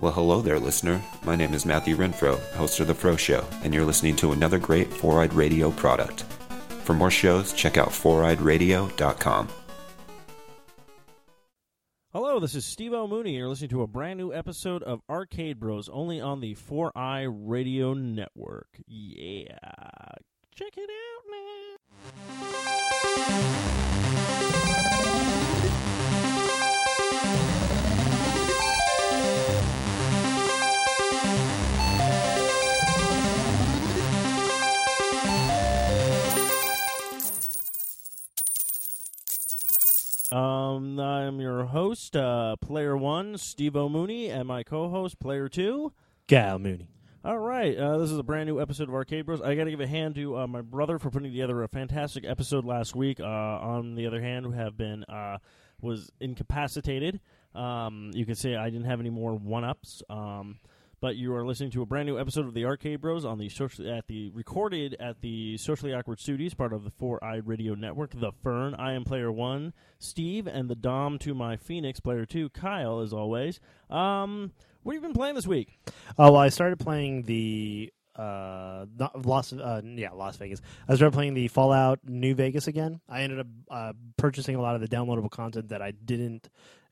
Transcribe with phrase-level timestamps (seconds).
[0.00, 1.02] Well, hello there, listener.
[1.24, 4.56] My name is Matthew Renfro, host of The Fro Show, and you're listening to another
[4.58, 6.22] great Four Eyed Radio product.
[6.84, 9.48] For more shows, check out foureyedradio.com.
[12.12, 13.34] Hello, this is Steve O'Mooney.
[13.34, 17.28] You're listening to a brand new episode of Arcade Bros, only on the Four Eyed
[17.30, 18.68] Radio Network.
[18.86, 19.58] Yeah.
[20.54, 21.24] Check it out,
[22.38, 23.87] man.
[40.30, 45.94] Um, I'm your host, uh, Player One, Steve O'Mooney, and my co-host, Player Two,
[46.26, 46.90] Gal Mooney.
[47.24, 49.40] All right, uh, this is a brand new episode of Arcade Bros.
[49.40, 52.26] I got to give a hand to uh, my brother for putting together a fantastic
[52.26, 53.20] episode last week.
[53.20, 55.38] Uh, on the other hand, who have been uh,
[55.80, 57.20] was incapacitated.
[57.54, 60.02] Um, you could say I didn't have any more one ups.
[60.10, 60.58] Um,
[61.00, 63.48] but you are listening to a brand new episode of the Arcade Bros on the
[63.48, 67.74] social at the recorded at the Socially Awkward Studios, part of the Four Eyed Radio
[67.74, 68.12] Network.
[68.18, 72.48] The Fern, I am Player One, Steve, and the Dom to my Fenix Player Two,
[72.50, 73.60] Kyle, as always.
[73.90, 75.78] Um, what have you been playing this week?
[76.18, 80.60] Oh, well, I started playing the uh, not Las, uh, yeah, Las Vegas.
[80.88, 83.00] I started playing the Fallout New Vegas again.
[83.08, 86.48] I ended up uh, purchasing a lot of the downloadable content that I didn't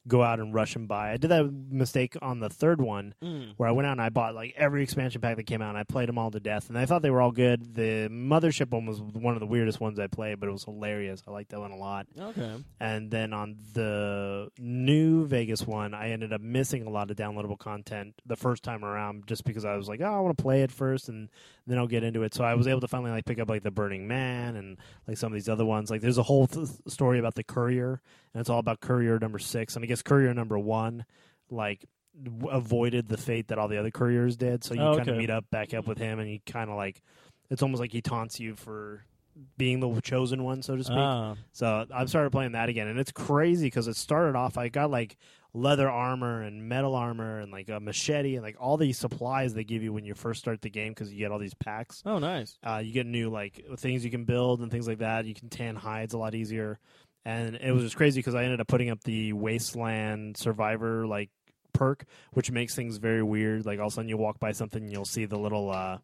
[0.09, 1.12] go out and rush and buy.
[1.12, 3.55] I did that mistake on the third one Mm.
[3.57, 5.79] where I went out and I bought like every expansion pack that came out and
[5.79, 7.75] I played them all to death and I thought they were all good.
[7.75, 11.23] The Mothership one was one of the weirdest ones I played, but it was hilarious.
[11.27, 12.07] I liked that one a lot.
[12.19, 12.53] Okay.
[12.81, 17.59] And then on the new Vegas one, I ended up missing a lot of downloadable
[17.59, 20.62] content the first time around just because I was like, oh, I want to play
[20.62, 21.29] it first and
[21.67, 22.33] then I'll get into it.
[22.34, 24.77] So I was able to finally like pick up like the Burning Man and
[25.09, 25.91] like some of these other ones.
[25.91, 28.01] Like there's a whole th- story about the Courier
[28.34, 29.75] and it's all about Courier number six.
[29.77, 31.05] And I guess Courier number one,
[31.50, 31.84] like
[32.22, 34.64] w- avoided the fate that all the other couriers did.
[34.64, 35.19] So you Oh, kind of okay.
[35.19, 37.03] meet up back up with him and he kind of like,
[37.50, 39.05] it's almost like he taunts you for
[39.58, 40.97] being the chosen one, so to speak.
[40.98, 41.34] Ah.
[41.53, 44.56] So I've started playing that again, and it's crazy because it started off.
[44.56, 45.16] I got like
[45.53, 49.62] leather armor and metal armor and like a machete and like all these supplies they
[49.65, 52.03] give you when you first start the game because you get all these packs.
[52.06, 52.59] oh, nice.
[52.66, 55.26] Uh, you get new like things you can build and things like that.
[55.26, 56.78] You can tan hides a lot easier,
[57.26, 61.28] and it was just crazy because I ended up putting up the Wasteland Survivor like
[61.72, 63.66] perk, which makes things very weird.
[63.66, 65.98] Like all of a sudden you walk by something and you'll see the little uh,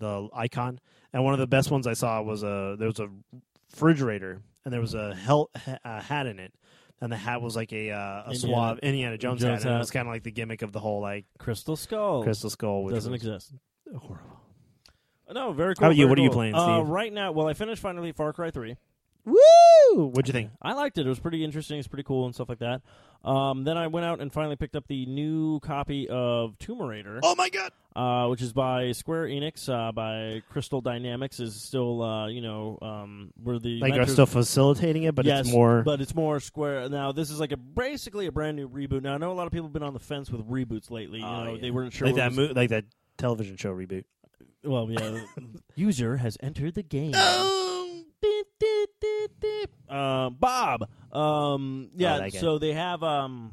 [0.00, 0.80] the icon.
[1.12, 3.08] And one of the best ones I saw was a there was a
[3.72, 5.50] refrigerator and there was a, hel-
[5.84, 6.52] a hat in it.
[7.00, 9.76] And the hat was like a uh, a Indiana- suave Indiana Jones, Jones hat, and
[9.76, 12.82] it was kind of like the gimmick of the whole like Crystal Skull crystal skull,
[12.82, 13.54] which doesn't exist.
[13.96, 14.40] horrible.
[15.32, 15.84] No, very cool.
[15.84, 16.08] How about you?
[16.08, 16.88] What are you playing, Uh, Steve?
[16.88, 18.76] right now, well, I finished finally Far Cry Three.
[19.24, 20.06] Woo!
[20.06, 20.50] What'd you think?
[20.62, 21.06] I liked it.
[21.06, 21.78] It was pretty interesting.
[21.78, 22.82] It's pretty cool and stuff like that.
[23.24, 27.18] Um, then I went out and finally picked up the new copy of Tomb Raider,
[27.24, 27.72] Oh my god!
[27.96, 31.40] uh, which is by Square Enix, uh, by Crystal Dynamics.
[31.40, 35.24] Is still, uh, you know, um, where the Like are inventors- still facilitating it, but
[35.26, 35.82] yes, it's more.
[35.82, 36.90] but it's more Square.
[36.90, 39.02] Now this is like a basically a brand new reboot.
[39.02, 41.18] Now I know a lot of people have been on the fence with reboots lately.
[41.18, 41.60] You Oh, know, yeah.
[41.60, 42.84] they weren't sure like what that, was- mo- like that
[43.18, 44.04] television show reboot.
[44.62, 45.22] Well, yeah.
[45.74, 47.12] User has entered the game.
[47.16, 47.64] Oh.
[49.88, 50.88] Um, Bob.
[51.12, 52.16] Um, yeah.
[52.16, 52.38] Oh, that guy.
[52.38, 53.02] so they have.
[53.02, 53.52] Um,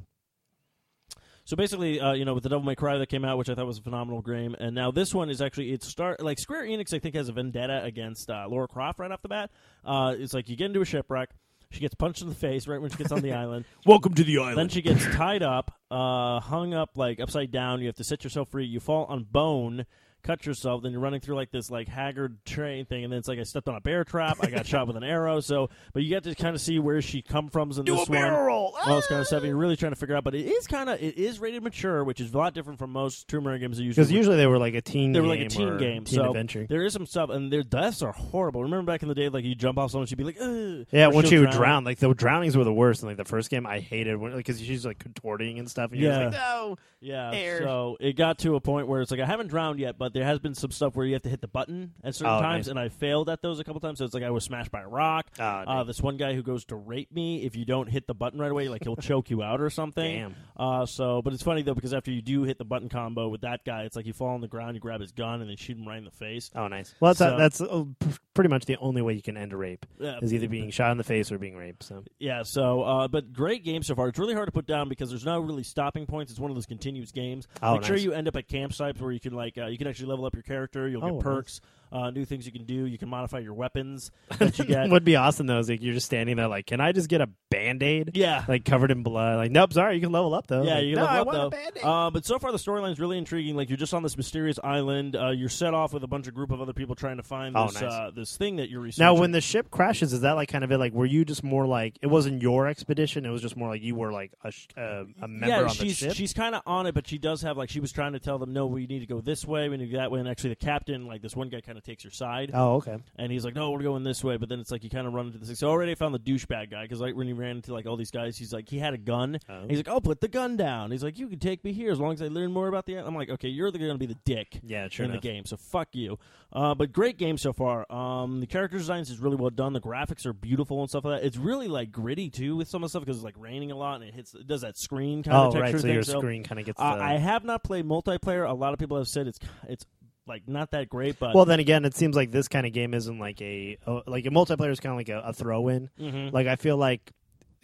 [1.46, 3.56] so basically, uh, you know, with the Devil May Cry that came out, which I
[3.56, 6.64] thought was a phenomenal game, and now this one is actually it's start like Square
[6.64, 6.92] Enix.
[6.94, 9.52] I think has a vendetta against uh, Lara Croft right off the bat.
[9.84, 11.30] Uh, it's like you get into a shipwreck.
[11.72, 13.66] She gets punched in the face right when she gets on the island.
[13.86, 14.58] Welcome to the island.
[14.58, 17.80] Then she gets tied up, uh, hung up like upside down.
[17.80, 18.66] You have to set yourself free.
[18.66, 19.86] You fall on bone,
[20.26, 20.84] cut yourself.
[20.84, 23.44] Then you're running through like this like haggard train thing, and then it's like I
[23.44, 24.38] stepped on a bear trap.
[24.42, 25.40] I got shot with an arrow.
[25.40, 28.08] So, but you get to kind of see where she come from in Do this
[28.08, 28.46] a barrel one.
[28.48, 28.76] roll.
[28.86, 29.28] All this kind of ah!
[29.28, 29.44] stuff.
[29.44, 32.04] You're really trying to figure out, but it is kind of it is rated mature,
[32.04, 33.78] which is a lot different from most Tomb Raider games.
[33.78, 35.12] That usually Because usually they were like a teen.
[35.12, 36.66] they were game like a teen game, teen so adventure.
[36.68, 38.64] there is some stuff, and their deaths are horrible.
[38.64, 41.08] Remember back in the day, like you jump off someone, she'd be like, Ugh, Yeah,
[41.08, 43.02] Once when she she'll would drown, like the drownings were the worst.
[43.04, 45.92] In like the first game, I hated when like because she's like contorting and stuff.
[45.92, 46.24] And you're Yeah.
[46.30, 46.78] just like, no.
[47.02, 47.60] Yeah, Air.
[47.62, 50.24] so it got to a point where it's like I haven't drowned yet, but there
[50.24, 52.66] has been some stuff where you have to hit the button at certain Oh, times,
[52.68, 52.72] nice.
[52.72, 54.00] and I failed at those a couple times.
[54.00, 55.28] So it's like I was smashed by a rock.
[55.38, 58.14] Oh, Uh, this one guy who goes to rape me, if you don't hit the
[58.16, 60.16] button right away, like he'll choke you out or something.
[60.20, 60.36] Damn.
[60.56, 63.42] Uh, so, but it's funny though because after you do hit the button combo with
[63.42, 65.58] that guy, it's like you fall on the ground, you grab his gun, and then
[65.58, 66.50] shoot him right in the face.
[66.56, 66.96] Oh, nice.
[67.02, 69.58] Well, that's So- that's uh, p- pretty much the only way you can end a
[69.58, 70.20] rape Yeah.
[70.22, 71.82] is either being shot in the face or being raped.
[71.84, 74.10] So Yeah, so uh, but great game so far.
[74.10, 76.32] It's really hard to put down because there's no really stopping points.
[76.32, 77.48] It's one of those continuous games.
[77.64, 79.88] Oh, Make sure you end up at campsites where you can like uh, you can
[79.88, 80.88] actually level up your character.
[80.88, 81.62] You'll Oh, get nice.
[81.92, 82.86] Uh, new things you can do.
[82.86, 84.90] You can modify your weapons that you get.
[84.90, 87.22] would be awesome though is like you're just standing there like, can I just get
[87.22, 88.12] a band aid?
[88.14, 88.44] yeah.
[88.48, 89.38] Like covered in blood.
[89.38, 90.64] Like, nope, sorry, you can level up though.
[90.64, 91.82] Yeah, Like, you can no, level want up though.
[91.90, 93.56] Uh, but so far the storyline's really intriguing.
[93.56, 95.16] Like you're just on this mysterious island.
[95.16, 97.56] Uh, you're set off with a bunch of group of other people trying to find
[97.58, 97.92] Oh, this nice.
[97.92, 99.06] uh, this thing that you're researching.
[99.06, 100.78] now, when the ship crashes, is that like kind of it?
[100.78, 103.26] Like, were you just more like it wasn't your expedition?
[103.26, 105.68] It was just more like you were like a sh- uh, a member yeah, on
[105.78, 106.14] the ship.
[106.14, 108.38] she's kind of on it, but she does have like she was trying to tell
[108.38, 110.20] them, no, we need to go this way, we need to go that way.
[110.20, 112.52] And actually, the captain, like this one guy, kind of takes your side.
[112.54, 112.98] oh, okay.
[113.18, 115.14] And he's like, "No, we're going this way." But then it's like you kind of
[115.14, 115.58] run into this.
[115.60, 117.98] So already I found the douchebag guy because like when he ran into like all
[117.98, 119.40] these guys, he's like he had a gun.
[119.50, 119.66] Oh.
[119.68, 122.00] He's like, "I'll put the gun down." He's like, "You can take me here as
[122.00, 124.18] long as I learn more about the." I'm like, "Okay, you're going to be the
[124.26, 125.22] dick." Yeah, sure in enough.
[125.22, 126.18] the game, so fuck you.
[126.54, 127.92] Uh, but great game so far.
[127.92, 129.74] Um, the character designs is really well done.
[129.74, 131.28] The graphics are beautiful and stuff like that.
[131.28, 133.76] It's really like gritty too with some of the stuff because it's like raining a
[133.76, 135.76] lot and it hits it does that screen kind Oh, of texture right.
[135.76, 135.94] So thing.
[135.94, 136.80] your so, screen kind of gets.
[136.80, 137.02] uh, the...
[137.04, 138.48] I have not played multiplayer.
[138.50, 139.86] A lot of people have said it's it's
[140.28, 142.94] like not that great, but well, then again, it seems like this kind of game
[142.94, 143.78] isn't like a
[144.08, 145.90] like a multiplayer is kind of like a, a throw in.
[146.00, 146.34] Mhm.
[146.34, 147.12] Like I feel like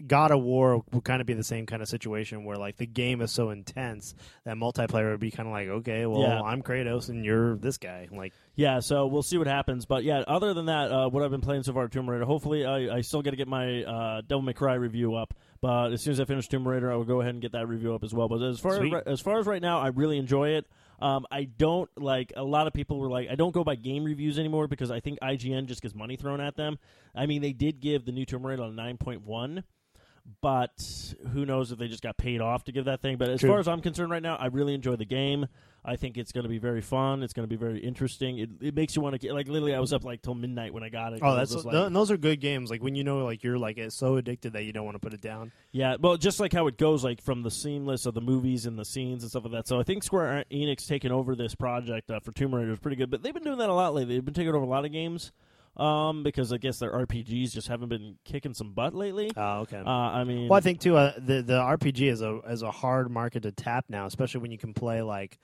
[0.08, 2.88] God of War would kind of be the same kind of situation where like the
[2.88, 4.16] game is so intense
[4.46, 6.42] that multiplayer would be kind of like okay, well Yeah.
[6.42, 8.08] I'm Kratos and you're this guy.
[8.12, 9.86] Like Yeah, so we'll see what happens.
[9.86, 12.26] But yeah, other than that, uh, what I've been playing so far, Tomb Raider.
[12.26, 15.34] Hopefully, I, I still got to get my uh, Devil May Cry review up.
[15.62, 17.68] But as soon as I finish Tomb Raider, I will go ahead and get that
[17.68, 18.28] review up as well.
[18.28, 18.94] But as far as, Sweet.
[19.06, 20.66] as far as right now, I really enjoy it.
[21.02, 24.04] Um, I don't like a lot of people were like, I don't go by game
[24.04, 26.78] reviews anymore because I think IGN just gets money thrown at them.
[27.16, 29.64] I mean, they did give the new Tomb Raider a nine point one.
[30.42, 33.18] But who knows if they just got paid off to give that thing?
[33.18, 33.50] But as True.
[33.50, 35.48] far as I'm concerned right now, I really enjoy the game.
[35.84, 37.24] I think it's going to be very fun.
[37.24, 38.38] It's going to be very interesting.
[38.38, 39.74] It, it makes you want to get like literally.
[39.74, 41.22] I was up like till midnight when I got it.
[41.24, 42.70] oh, that's just th- those are good games.
[42.70, 45.14] Like when you know like you're like so addicted that you don't want to put
[45.14, 45.52] it down.
[45.72, 45.96] yeah.
[46.00, 48.86] Well, just like how it goes, like from the seamless of the movies and the
[48.86, 49.68] scenes and stuff like that.
[49.68, 52.98] So I think Square Enix taking over this project uh, for Tomb Raider is pretty
[52.98, 53.10] good.
[53.10, 54.16] But they've been doing that a lot lately.
[54.16, 55.32] They've been taking over a lot of games
[55.78, 59.32] um, because I guess their RPGs just haven't been kicking some butt lately.
[59.36, 59.78] Oh, okay.
[59.84, 62.70] Uh, I mean, Well, I think too uh, the the RPG is a is a
[62.72, 65.40] hard market to tap now, especially when you can play like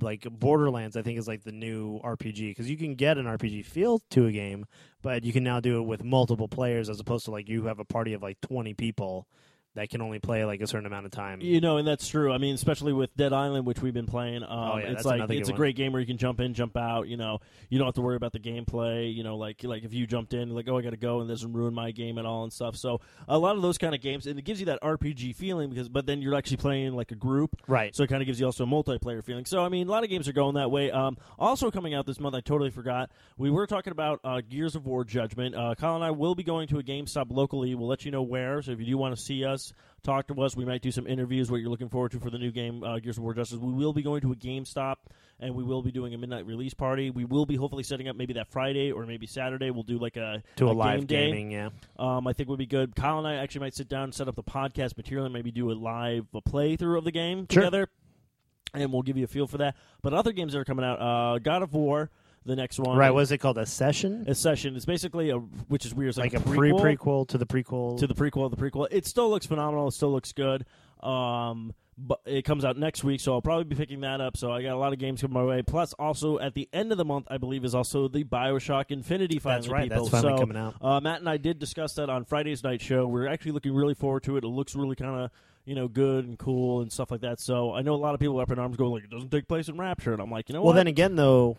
[0.00, 0.96] like Borderlands.
[0.96, 4.26] I think is like the new RPG because you can get an RPG feel to
[4.26, 4.66] a game,
[5.02, 7.78] but you can now do it with multiple players as opposed to like you have
[7.78, 9.26] a party of like twenty people
[9.78, 11.40] that can only play like a certain amount of time.
[11.40, 12.32] You know, and that's true.
[12.32, 14.42] I mean, especially with Dead Island, which we've been playing.
[14.42, 15.56] Um, Oh, yeah, it's like it's a one.
[15.56, 17.06] great game where you can jump in, jump out.
[17.08, 17.38] You know,
[17.70, 19.14] you don't have to worry about the gameplay.
[19.14, 21.30] You know, like like if you jumped in, like oh, I got to go, and
[21.30, 22.76] it doesn't ruin my game at all and stuff.
[22.76, 25.70] So a lot of those kind of games, and it gives you that RPG feeling
[25.70, 27.56] because, but then you're actually playing like a group.
[27.68, 27.94] Right.
[27.94, 29.44] So it kind of gives you also a multiplayer feeling.
[29.44, 30.90] So I mean, a lot of games are going that way.
[30.90, 33.10] Um, also coming out this month, I totally forgot.
[33.36, 35.54] We were talking about uh, Gears of War Judgment.
[35.54, 37.74] Uh, Kyle and I will be going to a GameStop locally.
[37.76, 38.60] We'll let you know where.
[38.60, 39.67] So if you do want to see us,
[40.02, 40.56] talk to us.
[40.56, 41.50] We might do some interviews.
[41.50, 43.58] What you're looking forward to for the new game, uh, Gears of War Justice.
[43.58, 44.96] We will be going to a GameStop
[45.40, 47.10] and we will be doing a midnight release party.
[47.10, 49.70] We will be hopefully setting up maybe that Friday or maybe Saturday.
[49.70, 51.26] We'll do like a to a, a live game day.
[51.26, 51.68] gaming, yeah.
[51.98, 52.96] Um, I think would be good.
[52.96, 55.50] Kyle and I actually might sit down and set up the podcast material and maybe
[55.50, 57.62] do a live a playthrough of the game Sure.
[57.62, 57.88] together,
[58.74, 59.76] and we'll give you a feel for that.
[60.02, 62.10] But other games that are coming out, uh, God of War,
[62.48, 63.10] the next one, Right.
[63.10, 63.58] What is it called?
[63.58, 64.24] Ascension?
[64.26, 64.74] a session.
[64.74, 66.08] It's basically a which is weird.
[66.08, 67.98] It's like like, a pre prequel to the prequel.
[67.98, 68.88] to the prequel of the prequel.
[68.90, 69.88] It still looks phenomenal.
[69.88, 70.64] It still looks good.
[71.00, 74.36] Um, but it comes out next week, so I'll probably be picking that up.
[74.36, 75.62] So I got a lot of games coming my way.
[75.62, 79.38] Plus, also at the end of the month, I believe is also the Bioshock Infinity.
[79.38, 79.90] Finally, That's right.
[79.90, 80.04] People.
[80.04, 80.74] That's finally so, coming out.
[80.80, 83.06] uh, Matt and I did discuss that on Friday's night show.
[83.06, 84.44] We're actually looking really forward to it.
[84.44, 85.30] It looks really kind of
[85.64, 87.40] you know good and cool and stuff like that.
[87.40, 89.30] So I know a lot of people are up in arms going like it doesn't
[89.30, 90.66] take place in Rapture, and I'm like, you know what?
[90.66, 90.76] Well, what?
[90.76, 91.58] then again, though,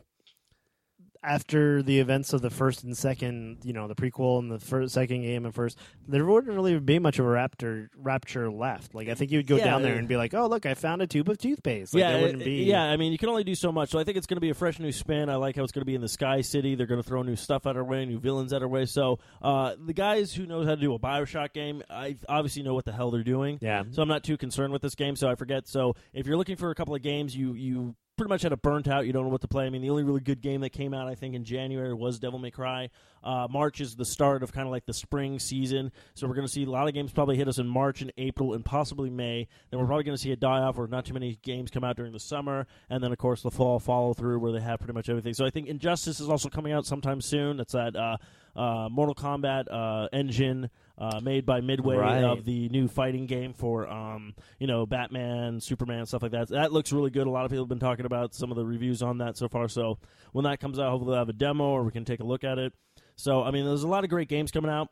[1.23, 4.93] after the events of the first and second, you know, the prequel and the first,
[4.93, 8.95] second game and first, there wouldn't really be much of a raptor rapture left.
[8.95, 10.73] Like, I think you'd go Yeah, down there uh, and be like, "Oh, look, I
[10.75, 12.63] found a tube of toothpaste." Like, yeah, there wouldn't be.
[12.63, 12.83] yeah.
[12.83, 13.89] I mean, you can only do so much.
[13.89, 15.29] So I think it's going to be a fresh new spin.
[15.29, 16.75] I like how it's going to be in the Sky City.
[16.75, 18.85] They're going to throw new stuff at our way, new villains at our way.
[18.85, 22.73] So uh, the guys who knows how to do a Bioshock game, I obviously know
[22.73, 23.59] what the hell they're doing.
[23.61, 23.83] yeah.
[23.91, 25.15] So I'm not too concerned with this game.
[25.15, 25.67] So I forget.
[25.67, 28.57] So if you're looking for a couple of games, you you pretty much had a
[28.57, 29.07] burnt out.
[29.07, 29.65] You don't know what to play.
[29.65, 32.19] I mean, the only really good game that came out, I think, in January was
[32.19, 32.89] Devil May Cry.
[33.23, 35.93] Uh, March is the start of kind of like the spring season.
[36.15, 38.11] So we're going to see a lot of games probably hit us in March and
[38.17, 39.47] April and possibly May.
[39.71, 41.85] Then we're probably going to see a die off where not too many games come
[41.85, 42.67] out during the summer.
[42.89, 45.33] And then, of course, the fall follow through where they have pretty much everything.
[45.33, 47.55] So I think Injustice is also coming out sometime soon.
[47.55, 48.17] That's that uh,
[48.53, 50.69] uh, Mortal Kombat uh, engine
[51.00, 52.24] uh, made by Midway Right.
[52.24, 56.50] of the new fighting game for um, you know Batman, Superman, stuff like that.
[56.50, 57.25] That looks really good.
[57.25, 59.48] A lot of people have been talking about some of the reviews on that so
[59.48, 59.68] far.
[59.68, 59.98] So
[60.34, 62.44] when that comes out, hopefully we'll have a demo or we can take a look
[62.44, 62.74] at it.
[63.15, 64.89] So I mean, there's a lot of great games coming out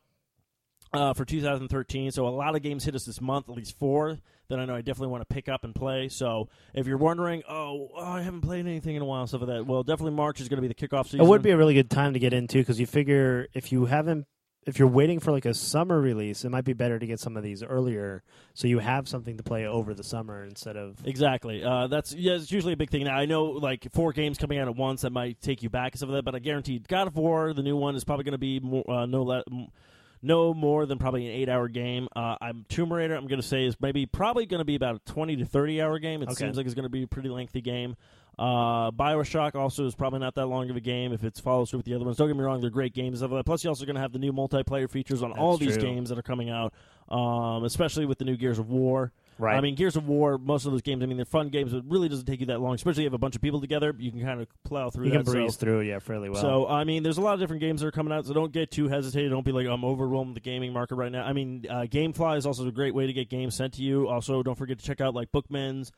[0.93, 2.11] uh, for 2013.
[2.11, 4.17] So a lot of games hit us this month, at least four
[4.49, 6.07] that I know I definitely want to pick up and play.
[6.07, 9.49] So if you're wondering, oh, oh I haven't played anything in a while, stuff like
[9.49, 9.65] that.
[9.65, 11.21] Well, definitely March is going to be the kickoff season.
[11.21, 13.85] It would be a really good time to get into because you figure if you
[13.85, 14.25] haven't,
[14.67, 17.35] if you're waiting for like a summer release, it might be better to get some
[17.37, 18.21] of these earlier
[18.53, 20.97] so you have something to play over the summer instead of.
[21.05, 21.63] Exactly.
[21.63, 22.33] Uh, that's yeah.
[22.33, 23.05] It's usually a big thing.
[23.05, 25.93] Now I know like four games coming out at once that might take you back
[25.93, 28.25] and stuff like that, but I guarantee God of War, the new one, is probably
[28.25, 29.43] going to be more, uh, no less
[30.21, 32.07] no more than probably an eight hour game.
[32.15, 33.15] Uh, I'm Tomb Raider.
[33.15, 35.81] I'm going to say is maybe probably going to be about a 20 to 30
[35.81, 36.21] hour game.
[36.21, 36.35] It Okay.
[36.45, 37.95] seems like it's going to be a pretty lengthy game.
[38.39, 41.79] Uh, Bioshock also is probably not that long of a game if it follows through
[41.79, 42.17] with the other ones.
[42.17, 43.19] Don't get me wrong; they're great games.
[43.19, 43.43] That.
[43.45, 45.81] Plus, you're also going to have the new multiplayer features on all these true.
[45.81, 46.73] games that are coming out,
[47.09, 49.11] um, especially with the new Gears of War.
[49.39, 49.55] Right.
[49.55, 50.37] I mean, Gears of War.
[50.37, 51.71] Most of those games, I mean, they're fun games.
[51.71, 53.41] But it really doesn't take you that long, especially if you have a bunch of
[53.41, 53.95] people together.
[53.97, 55.23] You can kind of plow through you that.
[55.23, 56.41] can breeze so- through, yeah, fairly well.
[56.41, 58.27] so I mean, there's a lot of different games that are coming out.
[58.27, 59.31] So don't get too hesitated.
[59.31, 61.23] Don't be like I'm overwhelmed with the gaming market right now.
[61.25, 64.07] I mean, uh, GameFly is also a great way to get games sent to you.
[64.07, 65.91] Also, don't forget to check out like Bookman's,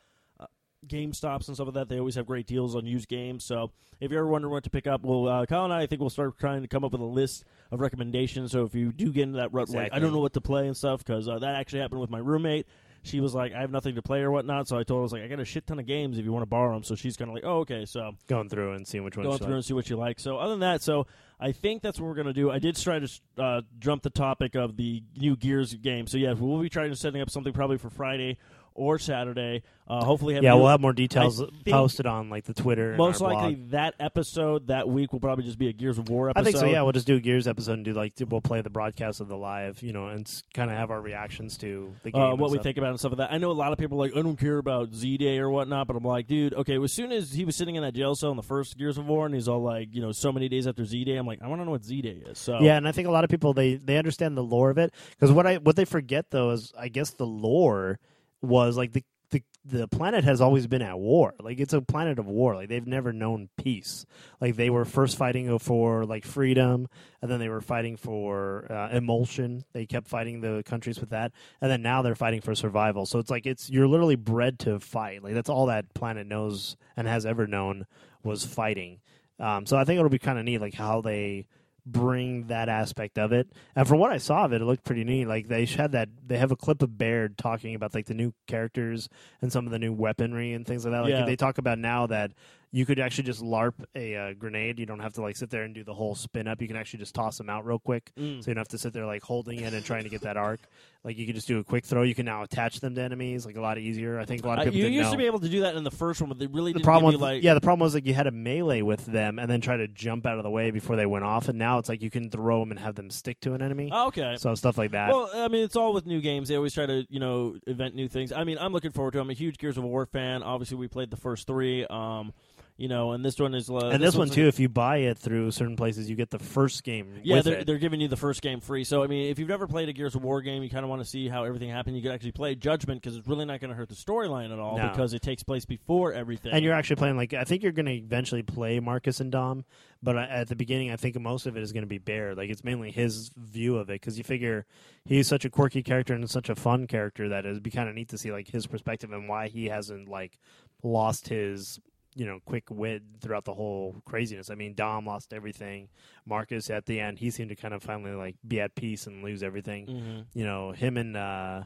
[0.94, 1.90] uh, GameStops and stuff like that.
[1.90, 3.44] They always have great deals on used games.
[3.44, 5.86] So if you're ever wondering what to pick up, well, uh, Kyle and I, I
[5.88, 8.52] think we'll start trying to come up with a list of recommendations.
[8.52, 10.68] So if you do get into that rut, like I don't know what to play
[10.68, 12.68] and stuff, because uh, that actually happened with my roommate.
[13.02, 14.68] She was like, I have nothing to play or whatnot.
[14.68, 16.26] So I told her, I was like, I got a shit ton of games if
[16.26, 16.84] you want to borrow them.
[16.84, 17.86] So she's kind of like, oh, okay.
[17.86, 19.56] So going through and seeing which ones going through like.
[19.56, 20.20] and see what you like.
[20.20, 21.08] So other than that, so
[21.40, 22.52] I think that's what we're gonna do.
[22.52, 26.08] I did try to uh, jump the topic of the new Gears game.
[26.08, 28.38] So yeah, we'll be trying to setting up something probably for Friday
[28.80, 29.62] or Saturday.
[29.88, 32.90] Uh, hopefully, have Yeah, we'll have more details posted on like the Twitter.
[32.90, 33.72] and most likely blog.
[33.72, 36.42] that episode that week will probably just be a Gears of War episode.
[36.42, 36.66] I think so.
[36.68, 39.28] Yeah, we'll just do a Gears episode and do like we'll play the broadcast of
[39.28, 42.22] the live, you know, and kind of have our reactions to the game.
[42.22, 42.66] Uh, and what we stuff.
[42.66, 43.34] think about and stuff like that.
[43.34, 45.50] I know a lot of people are like, I don't care about Z Day or
[45.50, 46.82] whatnot, but I'm like, dude, okay.
[46.82, 49.08] As soon as he was sitting in that jail cell in the first Gears of
[49.08, 51.42] War, and he's all like, you know, so many days after Z Day, I'm like,
[51.42, 52.38] I want to know what Z Day is.
[52.38, 54.78] So Yeah, and I think a lot of people they they understand the lore of
[54.78, 58.00] it because what I what they forget though is I guess the lore
[58.42, 59.04] was like the.
[59.32, 61.36] The, the planet has always been at war.
[61.40, 62.56] Like it's a planet of war.
[62.56, 64.08] Like they've never known peace.
[64.42, 66.88] Like they were first fighting for like freedom,
[67.22, 69.66] and then they were fighting for uh, emulsion.
[69.72, 71.32] They kept fighting the countries with that,
[71.62, 73.06] and then now they're fighting for survival.
[73.06, 75.24] So it's like it's you're literally bred to fight.
[75.24, 77.86] Like that's all that planet knows and has ever known
[78.24, 79.00] was fighting.
[79.40, 81.46] Um, so I think it'll be kind of neat, like how they
[81.86, 83.52] bring that aspect of it.
[83.76, 85.26] And from what I saw of it, it looked pretty neat.
[85.26, 88.34] Like they had that they have a clip of Baird talking about like the new
[88.48, 89.10] characters
[89.42, 91.02] and some of the new weaponry and things like that.
[91.02, 91.26] Like Yeah.
[91.26, 92.32] they talk about now that
[92.72, 94.78] you could actually just larp a uh, grenade.
[94.78, 96.62] You don't have to like sit there and do the whole spin up.
[96.62, 98.12] You can actually just toss them out real quick.
[98.18, 98.44] Mm.
[98.44, 100.38] So you don't have to sit there like holding it and trying to get that
[100.38, 100.60] arc.
[101.04, 102.04] Like you can just do a quick throw.
[102.04, 104.20] You can now attach them to enemies like a lot easier.
[104.20, 105.12] I think a lot of Uh, people you didn't used know.
[105.14, 106.86] to be able to do that in the first one, but they really the didn't
[106.86, 109.50] problem you like yeah the problem was like you had a melee with them and
[109.50, 111.88] then try to jump out of the way before they went off and now it's
[111.90, 114.36] like you can throw them and have them stick to an enemy Oh, okay.
[114.38, 116.50] so stuff like that Well, I mean, it's all with new games.
[116.50, 118.32] They always try to, you know, invent new things.
[118.34, 119.20] I mean, I'm looking forward to.
[119.20, 119.22] it.
[119.22, 120.44] I'm a huge Gears of War fan.
[120.44, 121.86] Obviously, we played the first three.
[121.90, 122.34] Um,
[122.80, 123.70] you know, and this one is.
[123.70, 126.30] Uh, and this, one too like- if you buy it through certain places you get
[126.32, 128.84] the first game yeah, they're, they're giving you the first game free.
[128.86, 130.90] So, I mean, if you've never played a Gears of War game, you kind of
[130.90, 131.98] want to see how everything happened.
[131.98, 134.60] You could actually play Judgment because it's really not going to hurt the storyline at
[134.60, 134.88] all No.
[134.90, 136.52] because it takes place before everything.
[136.54, 139.66] and you're actually playing like I think you're going to eventually play Marcus and Dom,
[140.02, 142.38] but I- at the beginning I think most of it is going to be Baird.
[142.38, 144.66] Like it's mainly his view of it because you figure
[145.06, 147.96] he's such a quirky character and such a fun character that it'd be kind of
[147.96, 150.40] neat to see like his perspective and why he hasn't like
[150.82, 151.80] lost his
[152.16, 154.50] you know quick wit throughout the whole craziness.
[154.50, 155.90] I mean, Dom lost everything.
[156.26, 159.24] Marcus at the end he seemed to kind of finally like be at peace and
[159.24, 160.26] lose everything Mhm.
[160.34, 161.64] you know, him and uh,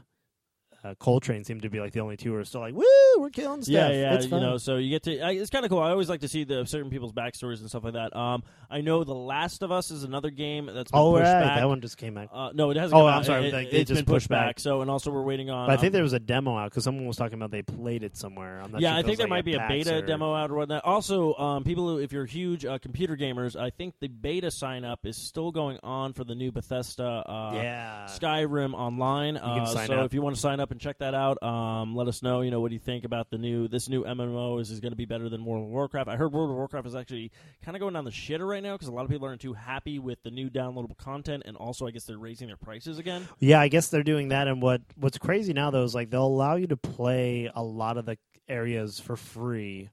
[0.84, 2.84] uh, Cole Train seem to be like the only two who are still like, woo,
[3.18, 3.72] we're killing stuff.
[3.72, 4.42] Yeah, yeah, it's you fun.
[4.42, 5.18] know, so you get to.
[5.20, 5.78] I, it's kind of cool.
[5.80, 8.14] I always like to see the certain people's backstories and stuff like that.
[8.14, 11.40] Um, I know The Last of Us is another game that's been oh, pushed right,
[11.40, 11.58] back.
[11.58, 12.28] that one just came out.
[12.32, 13.00] Uh, no, it hasn't.
[13.00, 13.24] Oh, I'm out.
[13.24, 14.46] sorry, It, it, has just been pushed back.
[14.48, 14.60] back.
[14.60, 15.68] So, and also we're waiting on.
[15.68, 17.62] But I think um, there was a demo out because someone was talking about they
[17.62, 18.60] played it somewhere.
[18.62, 20.50] I'm not yeah, sure I think there like, might be a beta or- demo out
[20.50, 20.84] or whatnot.
[20.84, 24.84] Also, um, people who, if you're huge uh, computer gamers, I think the beta sign
[24.84, 27.24] up is still going on for the new Bethesda.
[27.26, 29.36] Uh, yeah, Skyrim online.
[29.36, 30.06] can Uh, so up.
[30.06, 32.40] if you want to sign up and check that out, um, let us know.
[32.42, 34.60] You know what do you think about the new this new MMO?
[34.60, 36.08] Is is going to be better than World of Warcraft?
[36.08, 37.30] I heard World of Warcraft is actually
[37.64, 39.54] kind of going down the shitter right now because a lot of people aren't too
[39.54, 43.26] happy with the new downloadable content, and also I guess they're raising their prices again.
[43.38, 43.60] yeah.
[43.60, 44.48] I guess they're doing that.
[44.48, 47.96] And what what's crazy now though is like they'll allow you to play a lot
[47.96, 49.90] of the areas for free.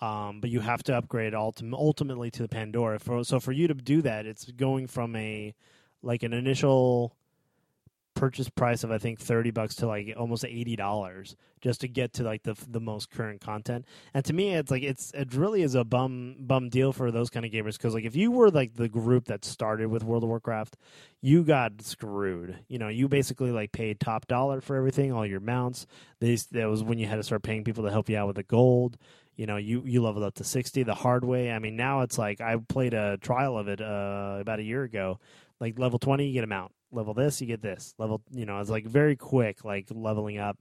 [0.00, 3.00] Um, but you have to upgrade ultim- ultimately to the Pandaria.
[3.00, 5.54] For, so for you to do that, it's going from a
[6.02, 7.14] like an initial
[8.14, 12.12] purchase price of I think thirty bucks to like almost eighty dollars just to get
[12.14, 13.86] to like the the most current content.
[14.12, 17.30] And to me, it's like it's it really is a bum bum deal for those
[17.30, 20.24] kind of gamers because like if you were like the group that started with World
[20.24, 20.76] of Warcraft,
[21.20, 22.58] you got screwed.
[22.68, 25.86] You know, you basically like paid top dollar for everything, all your mounts.
[26.20, 28.36] These that was when you had to start paying people to help you out with
[28.36, 28.98] the gold.
[29.36, 31.50] You know, you you leveled up to sixty the hard way.
[31.50, 34.82] I mean, now it's like I played a trial of it uh, about a year
[34.82, 35.20] ago.
[35.62, 36.72] Like level twenty, you get a mount.
[36.90, 37.94] Level this, you get this.
[37.96, 40.58] Level, you know, it's like very quick, like leveling up.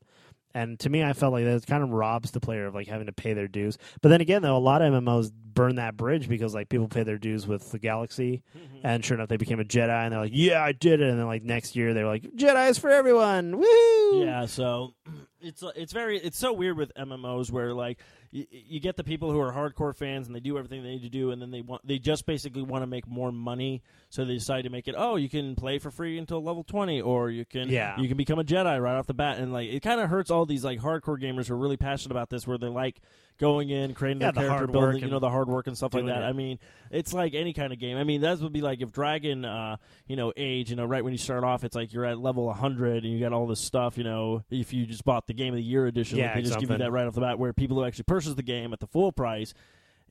[0.53, 3.07] And to me, I felt like that kind of robs the player of like having
[3.07, 3.79] to pay their dues.
[4.03, 7.03] But then again, though, a lot of MMOs burn that bridge because like people pay
[7.03, 8.77] their dues with the Galaxy, mm-hmm.
[8.85, 11.19] and sure enough, they became a Jedi, and they're like, "Yeah, I did it." And
[11.19, 14.23] then like next year, they were like, "Jedi's for everyone!" Woo!
[14.25, 14.93] Yeah, so
[15.41, 17.99] it's uh, it's very it's so weird with MMOs where like
[18.31, 21.01] you, you get the people who are hardcore fans and they do everything they need
[21.03, 24.23] to do and then they want they just basically want to make more money so
[24.23, 27.29] they decide to make it oh you can play for free until level 20 or
[27.29, 27.99] you can Yeah.
[27.99, 30.29] you can become a Jedi right off the bat and like it kind of hurts
[30.31, 33.01] all these like hardcore gamers who are really passionate about this where they're like
[33.41, 35.93] going in creating Yeah, their the character building you know the hard work and stuff
[35.93, 36.21] like that.
[36.21, 36.25] it.
[36.25, 36.59] I mean
[36.91, 37.97] it's like any kind of game.
[37.97, 39.75] I mean that would be like if Dragon uh
[40.07, 42.45] you know age you know right when you start off it's like you're at level
[42.45, 45.53] 100 and you got all this stuff you know if you just bought the game
[45.53, 47.37] of the year edition Yeah, like they just give you that right off the bat
[47.39, 49.53] where people who actually purchase the game at the full price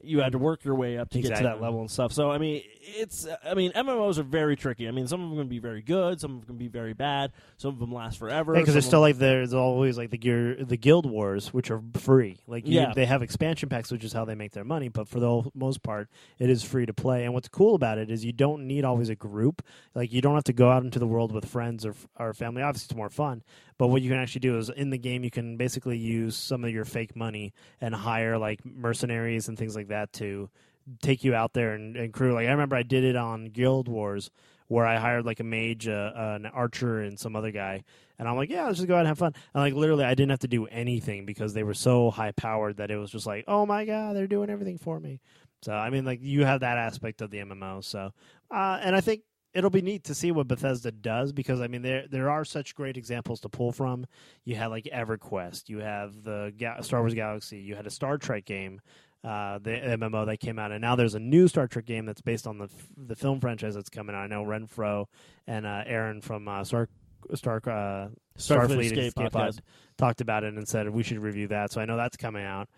[0.02, 2.12] you had to work your way up to get to that level and stuff.
[2.12, 4.88] So I mean, it's I mean MMOs are very tricky.
[4.88, 6.94] I mean, some of them can be very good, some of them can be very
[6.94, 8.54] bad, some of them last forever.
[8.54, 11.82] because some there's still like there's always like the gear the guild wars which are
[11.94, 12.92] free like you, Yeah.
[12.94, 15.82] they have expansion packs which is how they make their money but for the most
[15.82, 18.84] part it is free to play and what's cool about it is you don't need
[18.84, 19.62] always a group
[19.94, 22.62] like you don't have to go out into the world with friends or, or family
[22.62, 23.42] obviously it's more fun
[23.80, 26.64] but what you can actually do is in the game you can basically use some
[26.64, 30.50] of your fake money and hire like mercenaries and things like that to
[31.00, 33.88] take you out there and, and crew like i remember i did it on guild
[33.88, 34.30] wars
[34.68, 37.82] where I hired like a mage, uh, an archer, and some other guy.
[38.20, 39.34] And I'm like, yeah, let's just go out and have fun.
[39.52, 42.76] And like literally, I didn't have to do anything because they were so high powered
[42.76, 45.18] that it was just like, oh my god, they're doing everything for me.
[45.62, 47.82] So I mean, like you have that aspect of the MMO.
[47.82, 48.12] So,
[48.48, 49.22] uh, and I think
[49.54, 52.74] it'll be neat to see what Bethesda does because I mean, there there are such
[52.74, 54.06] great examples to pull from.
[54.44, 58.18] You had like EverQuest, you have the Ga- Star Wars Galaxy, you had a Star
[58.18, 58.80] Trek game
[59.22, 62.22] uh, the MMO that came out, and now there's a new Star Trek game that's
[62.22, 64.22] based on the f- the film franchise that's coming out.
[64.22, 65.06] I know Renfro
[65.46, 66.88] and uh, Aaron from uh, Star
[67.34, 69.60] Star uh, Starfleet Escape, Escape Pod
[69.98, 71.70] talked about it and said we should review that.
[71.70, 72.68] So I know that's coming out.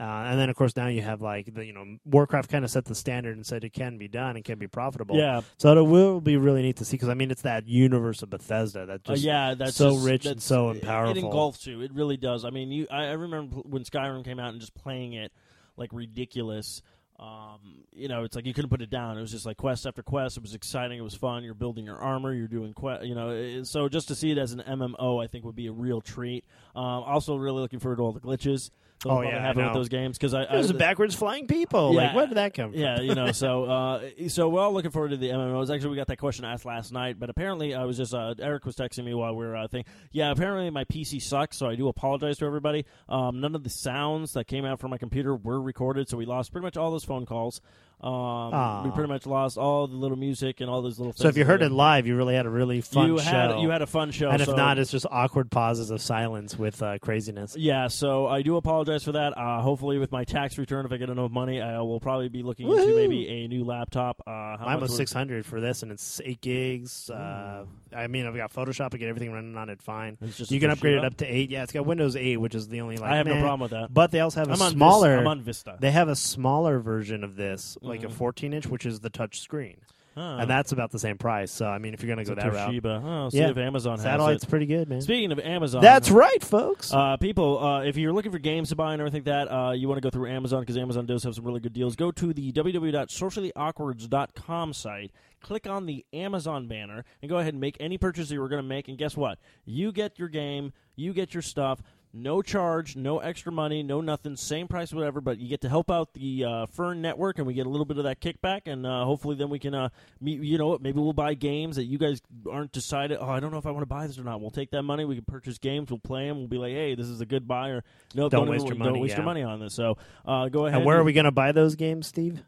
[0.00, 2.70] Uh, and then of course now you have like the you know Warcraft kind of
[2.70, 5.14] set the standard and said it can be done and can be profitable.
[5.16, 8.22] yeah, So it will be really neat to see because I mean it's that universe
[8.22, 11.16] of Bethesda that Uh, just yeah, that's so just- rich and that's- so It powerful.
[11.22, 11.82] engulfs you.
[11.82, 12.46] It really does.
[12.46, 12.86] I mean, you.
[12.90, 15.32] I, I remember when Skyrim came out and just playing it
[15.76, 16.80] like ridiculous.
[17.18, 19.18] Um, you know, it's like you couldn't put it down.
[19.18, 20.38] It was just like quest after quest.
[20.38, 20.98] It was exciting.
[20.98, 21.44] It was fun.
[21.44, 22.32] You're building your armor.
[22.32, 23.04] You're doing quest.
[23.04, 25.66] You know, it- so just to see it as an MMO, I think would be
[25.66, 26.46] a real treat.
[26.74, 28.70] Um, also, really looking forward to all the glitches.
[29.06, 31.94] Oh, yeah, I happen with those games because I, I There's backwards flying people.
[31.94, 32.80] Like where did that come from?
[32.80, 35.74] yeah, you know, so uh, so we're all looking forward to the MMOs.
[35.74, 38.66] Actually, we got that question asked last night, but apparently, I was just uh, Eric
[38.66, 39.90] was texting me while we were uh, thinking.
[40.12, 42.84] Yeah, apparently my PC sucks, so I do apologize to everybody.
[43.08, 46.26] Um, none of the sounds that came out from my computer were recorded, so we
[46.26, 47.60] lost pretty much all those phone calls.
[48.02, 51.12] Um, we pretty much lost all the little music and all those little.
[51.12, 51.22] Things.
[51.22, 53.24] So if you heard it live, you really had a really fun you show.
[53.24, 56.00] had you had a fun show, and if so- not, it's just awkward pauses of
[56.00, 57.56] silence with uh, craziness.
[57.56, 59.36] Yeah, so I do apologize for that.
[59.36, 62.42] Uh, hopefully, with my tax return, if I get enough money, I will probably be
[62.42, 64.22] looking into maybe a new laptop.
[64.26, 67.10] Uh, how Mine was six hundred for this, and it's eight gigs.
[67.10, 68.94] Uh, I mean, I've got Photoshop.
[68.94, 70.16] I get everything running on it fine.
[70.20, 71.50] It's just You can upgrade it up to eight.
[71.50, 73.10] Yeah, it's got Windows eight, which is the only like.
[73.10, 73.92] I have no problem with that.
[73.92, 75.18] But they also have a I'm on smaller.
[75.18, 75.76] I'm on Vista.
[75.78, 78.12] They have a smaller version of this, like a Mhm.
[78.12, 79.76] 14 inch, which is the touch screen,
[80.16, 80.38] Oh.
[80.38, 81.50] and that's about the same price.
[81.50, 83.02] So I mean, if you're gonna It's go that route, Toshiba.
[83.04, 83.50] Oh, see Yeah.
[83.50, 84.50] if Amazon has satellite's it.
[84.50, 85.00] pretty good, man.
[85.02, 86.92] Speaking of Amazon, That's right, folks.
[86.92, 89.72] Uh, people, uh, if you're looking for games to buy and everything like that, uh,
[89.72, 91.96] you want to go through Amazon because Amazon does have some really good deals.
[91.96, 97.76] Go to the www.sociallyawkwards.com site, click on the Amazon banner, and go ahead and make
[97.80, 98.88] any purchase you were going to make.
[98.88, 99.38] And guess what?
[99.64, 101.82] You get your game, you get your stuff.
[102.12, 105.20] No charge, no extra money, no nothing, same price, whatever.
[105.20, 107.84] But you get to help out the uh, Fern Network, and we get a little
[107.84, 108.62] bit of that kickback.
[108.66, 110.82] And uh, hopefully, then we can, uh, meet, you know, what?
[110.82, 112.20] Maybe we'll buy games that you guys
[112.50, 113.18] aren't decided.
[113.20, 114.40] Oh, I don't know if I want to buy this or not.
[114.40, 115.04] We'll take that money.
[115.04, 115.88] We can purchase games.
[115.90, 116.38] We'll play them.
[116.38, 117.84] We'll be like, hey, this is a good buy, or
[118.16, 118.90] no, Don't even- waste your money.
[118.90, 119.74] Don't waste your money on this.
[119.76, 119.96] So
[120.26, 120.78] uh, go ahead.
[120.78, 122.42] and where are we gonna buy those games, Steve?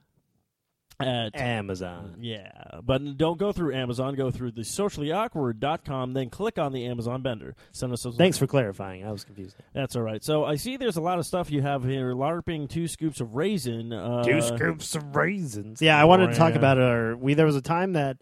[1.04, 2.16] At, Amazon.
[2.20, 2.50] yeah,
[2.82, 4.14] but don't go through Amazon.
[4.14, 7.54] Go through the sociallyawkward.com, then click on the Amazon Bender.
[7.72, 8.16] Send us those.
[8.16, 9.04] Thanks for clarifying.
[9.06, 9.56] I was confused.
[9.72, 10.22] That's all right.
[10.22, 12.12] So I see there's a lot of stuff you have here.
[12.14, 13.92] LARPing two scoops of raisin.
[13.92, 15.80] Uh, Two scoops of raisins.
[15.82, 16.78] Yeah, I wanted to talk about.
[16.78, 18.18] Or we there was a time that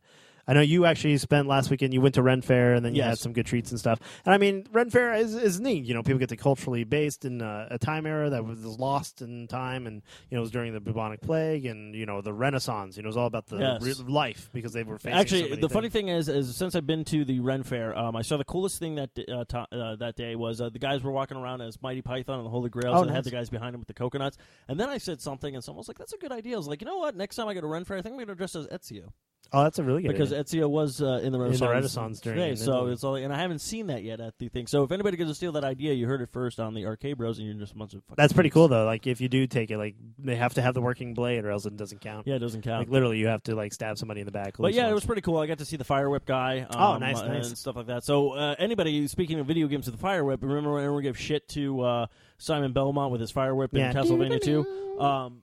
[0.51, 1.95] I know you actually spent last weekend.
[1.95, 4.01] You went to Ren Fair, and then you had some good treats and stuff.
[4.25, 5.85] And I mean, Ren Fair is, is neat.
[5.85, 9.23] You know, people get to culturally based in uh, a time era that was lost
[9.23, 12.33] in time, and you know, it was during the bubonic plague, and you know, the
[12.33, 12.97] Renaissance.
[12.97, 13.81] You know, it was all about the Yes.
[13.81, 16.87] re- life because they were facing Actually, so the funny thing is, is since I've
[16.87, 19.97] been to the Ren Fair, um, I saw the coolest thing that uh, to, uh,
[19.97, 22.71] that day was uh, the guys were walking around as Monty Python and the Holy
[22.71, 24.37] Grails, Oh, and had the guys behind them with the coconuts.
[24.67, 26.67] And then I said something, and someone was like, "That's a good idea." I was
[26.67, 27.15] like, "You know what?
[27.15, 29.13] Next time I go to Ren Fair, I think I'm going to dress as Ezio
[29.53, 30.40] Oh, that's a really good because idea.
[30.47, 32.55] Ezio was uh, in the Renaissance, Renaissance during today.
[32.57, 34.67] So it's all, and I haven't seen that yet at the thing.
[34.67, 37.19] So if anybody gets to steal that idea, you heard it first on the Arcade
[37.19, 38.85] Bros, and you're just a bunch of fucking That's pretty cool though.
[38.85, 41.51] Like if you do take it, like they have to have the working blade, or
[41.51, 42.27] else it doesn't count.
[42.27, 42.81] Yeah, it doesn't count.
[42.81, 44.49] Like literally, you have to like stab somebody in the back.
[44.49, 45.39] at But least yeah, it was pretty cool.
[45.39, 46.61] I got to see the Fire Whip guy.
[46.61, 47.49] Um, Oh, nice, uh, nice.
[47.49, 48.05] and stuff like that.
[48.05, 51.19] So uh, anybody speaking of video games with the Fire Whip, remember when everyone gave
[51.19, 52.07] shit to uh,
[52.39, 53.91] Simon Belmont with his Fire Whip Yeah.
[53.91, 54.67] in Castlevania Two?
[55.01, 55.43] Um,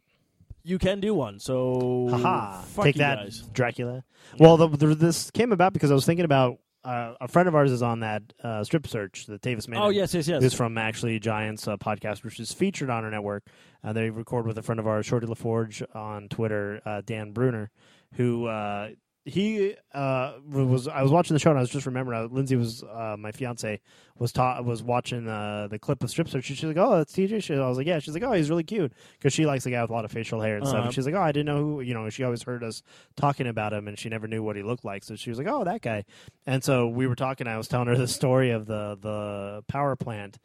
[0.67, 1.39] you can do one.
[1.39, 2.61] So Haha.
[2.83, 3.49] Take that, guys.
[3.53, 4.03] Dracula.
[4.37, 7.55] Well, the, the, this came about because I was thinking about uh, a friend of
[7.55, 9.85] ours is on that uh, strip search, the Tavis Maynard.
[9.85, 10.41] Oh yes, yes, yes.
[10.41, 13.45] Who's from Actually Giants uh, podcast, which is featured on our network.
[13.83, 17.71] Uh, they record with a friend of ours, Shorty LaForge, on Twitter, uh, Dan Bruner,
[18.13, 18.89] who uh,
[19.27, 20.87] he uh, was.
[20.87, 22.25] I was watching the show and I was just remembering.
[22.25, 23.81] Uh, Lindsay was uh, my fiance
[24.17, 26.45] was ta- was watching uh, the clip of strip search.
[26.45, 28.63] She's like, "Oh, that's TJ." She, I was like, "Yeah." She's like, "Oh, he's really
[28.63, 30.77] cute," because she likes a guy with a lot of facial hair and stuff.
[30.77, 30.85] Uh-huh.
[30.85, 32.83] And she's like, "Oh, I didn't know who." You know, she always heard us
[33.17, 35.03] talking about him, and she never knew what he looked like.
[35.03, 36.05] So she was like, "Oh, that guy."
[36.45, 37.47] And so we were talking.
[37.47, 40.39] I was telling her the story of the the power plant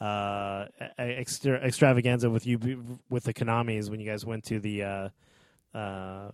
[0.00, 5.08] uh, extra, extravaganza with you with the Konamis when you guys went to the uh,
[5.74, 6.30] uh,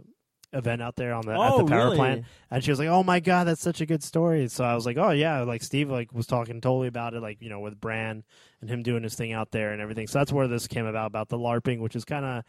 [0.55, 1.97] event out there on the at Oh, the power really?
[1.97, 2.25] plant.
[2.51, 4.87] And she was like, "Oh my god, that's such a good story." So I was
[4.87, 7.81] like, "Oh yeah," like Steve like was talking totally about it, like you know with
[7.81, 8.25] Bran
[8.61, 10.07] and him doing his thing out there and everything.
[10.07, 12.45] So that's where this came about about the LARPing, which is kind of.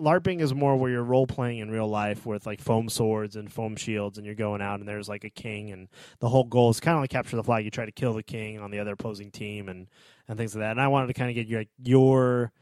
[0.00, 3.52] LARPing is more where you're role playing in real life with like foam swords and
[3.52, 5.86] foam shields, and you're going out and there's like a king, and
[6.18, 7.64] the whole goal is kind of like capture the flag.
[7.64, 9.86] You try to kill the king on the other opposing team, and
[10.26, 10.70] and things like that.
[10.72, 12.61] And I wanted to kind of get your your you-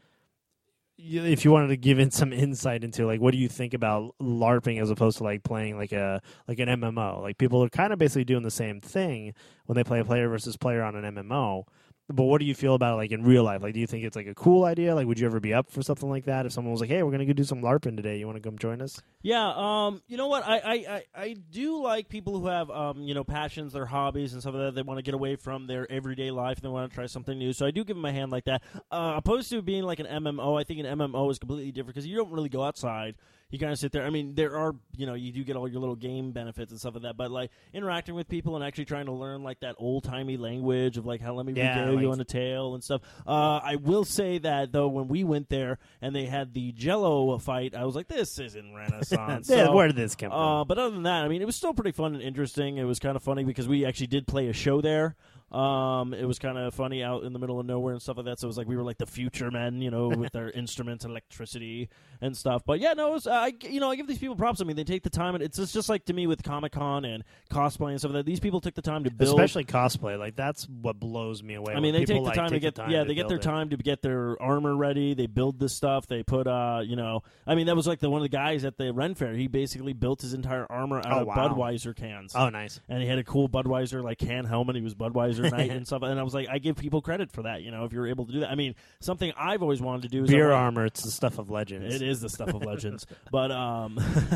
[1.03, 4.13] if you wanted to give in some insight into like what do you think about
[4.21, 7.91] larping as opposed to like playing like a like an MMO like people are kind
[7.91, 9.33] of basically doing the same thing
[9.65, 11.65] when they play a player versus player on an MMO
[12.11, 14.03] but what do you feel about it like in real life like do you think
[14.03, 16.45] it's like a cool idea like would you ever be up for something like that
[16.45, 18.41] if someone was like hey we're gonna go do some larping today you want to
[18.41, 20.43] come join us Yeah, um, you know what?
[20.45, 24.33] I, I, I, I do like people who have, um, you know, passions, their hobbies,
[24.33, 24.75] and stuff like that.
[24.75, 27.37] They want to get away from their everyday life and they want to try something
[27.37, 27.53] new.
[27.53, 28.63] So I do give them a hand like that.
[28.89, 32.07] Uh, opposed to being like an MMO, I think an MMO is completely different because
[32.07, 33.15] you don't really go outside.
[33.51, 34.03] You kind of sit there.
[34.05, 36.79] I mean, there are, you know, you do get all your little game benefits and
[36.79, 37.17] stuff like that.
[37.17, 40.97] But like interacting with people and actually trying to learn like that old timey language
[40.97, 43.01] of like how let me Yeah, regale you on a tale and stuff.
[43.27, 47.37] Uh, I will say that though, when we went there and they had the Jello
[47.39, 49.49] fight, I was like, this isn't Renaissance.
[49.49, 51.45] yeah, So- where did this come uh, from but other than that, I mean, it
[51.45, 52.77] was still pretty fun and interesting.
[52.77, 55.15] It was kind of funny because we actually did play a show there.
[55.51, 58.25] Um, it was kind of funny out in the middle of nowhere and stuff like
[58.27, 58.39] that.
[58.39, 61.03] So it was like we were like the future men, you know, with our instruments,
[61.03, 61.89] electricity,
[62.21, 62.63] and stuff.
[62.65, 64.61] But yeah, no, it was, I you know I give these people props.
[64.61, 66.71] I mean, they take the time, and it's just, just like to me with Comic
[66.71, 68.25] Con and cosplay and stuff like that.
[68.25, 69.37] These people took the time to build.
[69.39, 72.51] especially cosplay like that's what blows me away I mean, they take the like, time
[72.51, 73.43] to get the time yeah, they get their it.
[73.43, 75.13] time to get their armor ready.
[75.13, 76.07] They build this stuff.
[76.07, 78.63] They put uh, you know, I mean, that was like the one of the guys
[78.63, 79.33] at the Ren Fair.
[79.33, 81.49] He basically built his entire armor out Oh, of wow.
[81.49, 82.33] Budweiser cans.
[82.35, 84.75] oh nice and he had a cool Budweiser like can helmet.
[84.75, 86.01] He was Budweiser night and stuff.
[86.03, 87.61] And I was like, I give people credit for that.
[87.61, 88.51] You know, if you're able to do that.
[88.51, 91.11] I mean, something I've always wanted to do is I beer wanna- armor it's the
[91.11, 93.95] stuff of legends It is the stuff of legends, but um,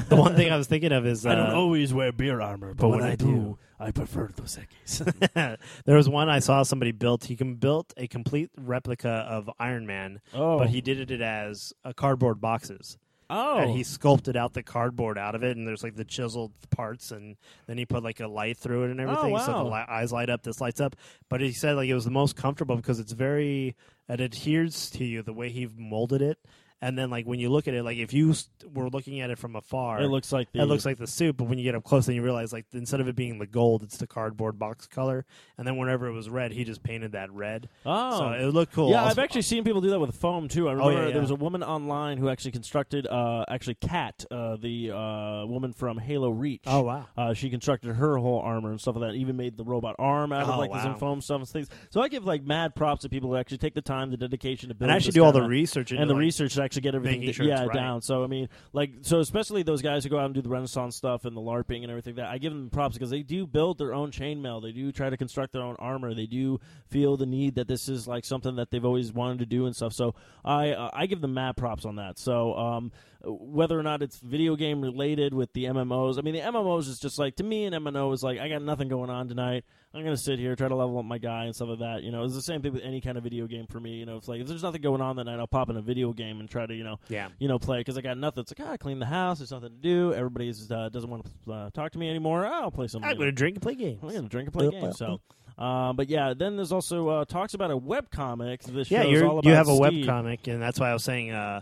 [0.09, 2.73] the one thing I was thinking of is uh, I don't always wear beer armor,
[2.73, 5.57] but, when, I, do, I prefer Dos Equis.
[5.85, 7.25] there was one I saw somebody built.
[7.25, 11.73] He can built a complete replica of Iron Man, oh, but he did it as
[11.83, 12.97] uh, cardboard boxes.
[13.29, 13.83] Oh, And he oh.
[13.83, 17.77] sculpted out the cardboard out of it, and there's like the chiseled parts, and then
[17.77, 19.63] he put like a light through it and oh, everything, so wow.
[19.63, 20.95] the li- eyes light up, this lights up.
[21.29, 23.75] But he said like it was the most comfortable because it's very
[24.07, 26.37] it adheres to you the way he molded it,
[26.85, 29.29] and then like when you look at it, like if you st- were looking at
[29.29, 31.63] it from afar, it looks like the it looks like the suit, but when you
[31.63, 34.07] get up close, then you realize like instead of it being the gold, it's the
[34.07, 35.25] cardboard box color.
[35.57, 37.69] And then whenever it was red, he just painted that red.
[37.85, 38.17] oh.
[38.19, 38.89] So it looked cool.
[38.91, 40.67] Yeah, Also- I've actually seen people do that with foam too.
[40.69, 44.23] I Oh, remember yeah, there was a woman online who actually constructed, uh, actually Kat,
[44.29, 46.63] uh, the uh, woman from Halo Reach.
[46.67, 47.07] Oh wow.
[47.17, 49.15] Uh, she constructed her whole armor and stuff like that.
[49.17, 50.83] Even made the robot arm out of Oh, like the wow.
[50.83, 51.69] some foam stuff and things.
[51.89, 54.69] So I give like mad props to people who actually take the time, the dedication
[54.69, 56.63] to build And actually this do all the research into and the like, research to
[56.63, 57.73] actually actually get everything Making d- sure it's yeah right.
[57.73, 58.01] down.
[58.01, 60.95] So I mean, like so especially those guys who go out and do the Renaissance
[60.95, 62.15] stuff and the LARPing and everything.
[62.15, 64.61] That I give them props because they do build their own chainmail.
[64.61, 66.13] They do try to construct their own armor.
[66.13, 66.59] They do
[66.89, 69.75] feel the need that this is like something that they've always wanted to do and
[69.75, 69.93] stuff.
[69.93, 72.19] So I uh, I give them mad props on that.
[72.19, 72.91] So um,
[73.23, 76.99] whether or not it's video game related with the MMOs, I mean the MMOs is
[76.99, 79.65] just like to me an MMO is like I got nothing going on tonight.
[79.95, 82.03] I'm gonna sit here try to level up my guy and stuff like that.
[82.03, 83.91] You know, it's the same thing with any kind of video game for me.
[83.91, 85.81] You know, it's like if there's nothing going on that night, I'll pop in a
[85.81, 87.29] video game and try to you know Yeah.
[87.39, 88.41] you know, play because I got nothing.
[88.41, 89.39] It's like, ah, I clean the house.
[89.39, 90.13] There's nothing to do.
[90.13, 92.45] Everybody's uh, doesn't want to uh, talk to me anymore.
[92.45, 93.03] Oh, I'll play some.
[93.05, 93.99] I'm to drink and play games.
[94.03, 94.97] I'm gonna drink and play games.
[94.97, 95.21] So,
[95.57, 98.63] uh, but yeah, then there's also uh, talks about a web comic.
[98.63, 100.93] This yeah, show's you're, all about you have a web comic, and that's why I
[100.93, 101.61] was saying uh,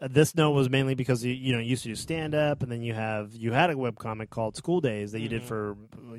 [0.00, 2.70] this note was mainly because you, you know you used to do stand up, and
[2.70, 5.46] then you have you had a webcomic called School Days that you did Mhm.
[5.46, 5.76] for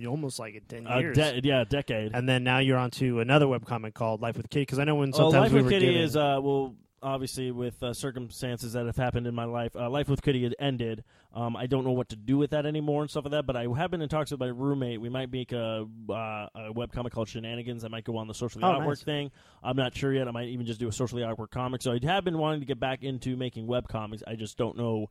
[0.08, 1.16] almost like ten Uh, years.
[1.16, 2.12] de- yeah, decade.
[2.14, 4.96] and then now you're on to another webcomic called Life with Kitty because I know
[4.96, 7.94] when Oh, sometimes Life we with were Kitty giving, is uh, well, obviously with uh,
[7.94, 9.76] circumstances that have happened in my life.
[9.76, 11.04] Uh, Life with Kitty had ended.
[11.34, 13.46] Um, I don't know what to do with that anymore and stuff like that.
[13.46, 15.00] But I have been in talks with my roommate.
[15.02, 17.84] We might make a, uh, a webcomic called Shenanigans.
[17.84, 19.04] I might go on the socially Oh, awkward nice.
[19.04, 19.32] thing.
[19.64, 20.28] I'm not sure yet.
[20.28, 21.82] I might even just do a socially awkward comic.
[21.82, 24.24] So I have been wanting to get back into making web comics.
[24.28, 25.10] I just don't know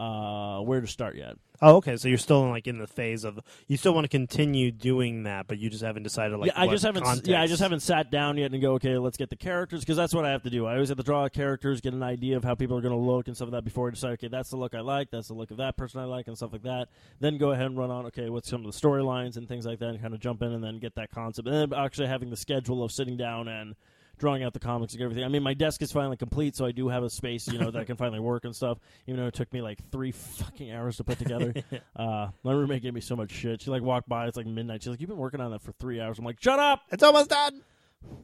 [0.00, 1.36] uh, where to start yet.
[1.60, 4.08] oh okay, so you're still in, like in the phase of you still want to
[4.08, 7.02] continue doing that, but you just haven't decided like yeah, I just haven't.
[7.02, 7.28] context.
[7.28, 9.98] Yeah, I just haven't sat down yet and go, okay, let's get the characters because
[9.98, 10.64] that's what I have to do.
[10.64, 12.98] I always have to draw characters, get an idea of how people are going to
[12.98, 14.12] look and stuff like that before I decide.
[14.12, 15.10] Okay, that's the look I like.
[15.10, 16.88] That's the look of that person I like, and stuff like that.
[17.20, 18.06] Then go ahead and run on.
[18.06, 20.52] Okay, what's some of the storylines and things like that, and kind of jump in
[20.52, 21.46] and then get that concept.
[21.46, 23.74] And then actually having the schedule of sitting down and
[24.20, 25.24] drawing out the comics and everything.
[25.24, 27.70] I mean, my desk is finally complete, so I do have a space, you know,
[27.70, 28.78] that I can finally work and stuff.
[29.06, 31.52] Even though it took me like three fucking hours to put together.
[31.96, 33.62] uh, my roommate gave me so much shit.
[33.62, 34.82] She like walked by, it's like midnight.
[34.82, 37.02] She's like, "You've been working on that for three hours." I'm like, "Shut up!" It's
[37.02, 37.62] almost done.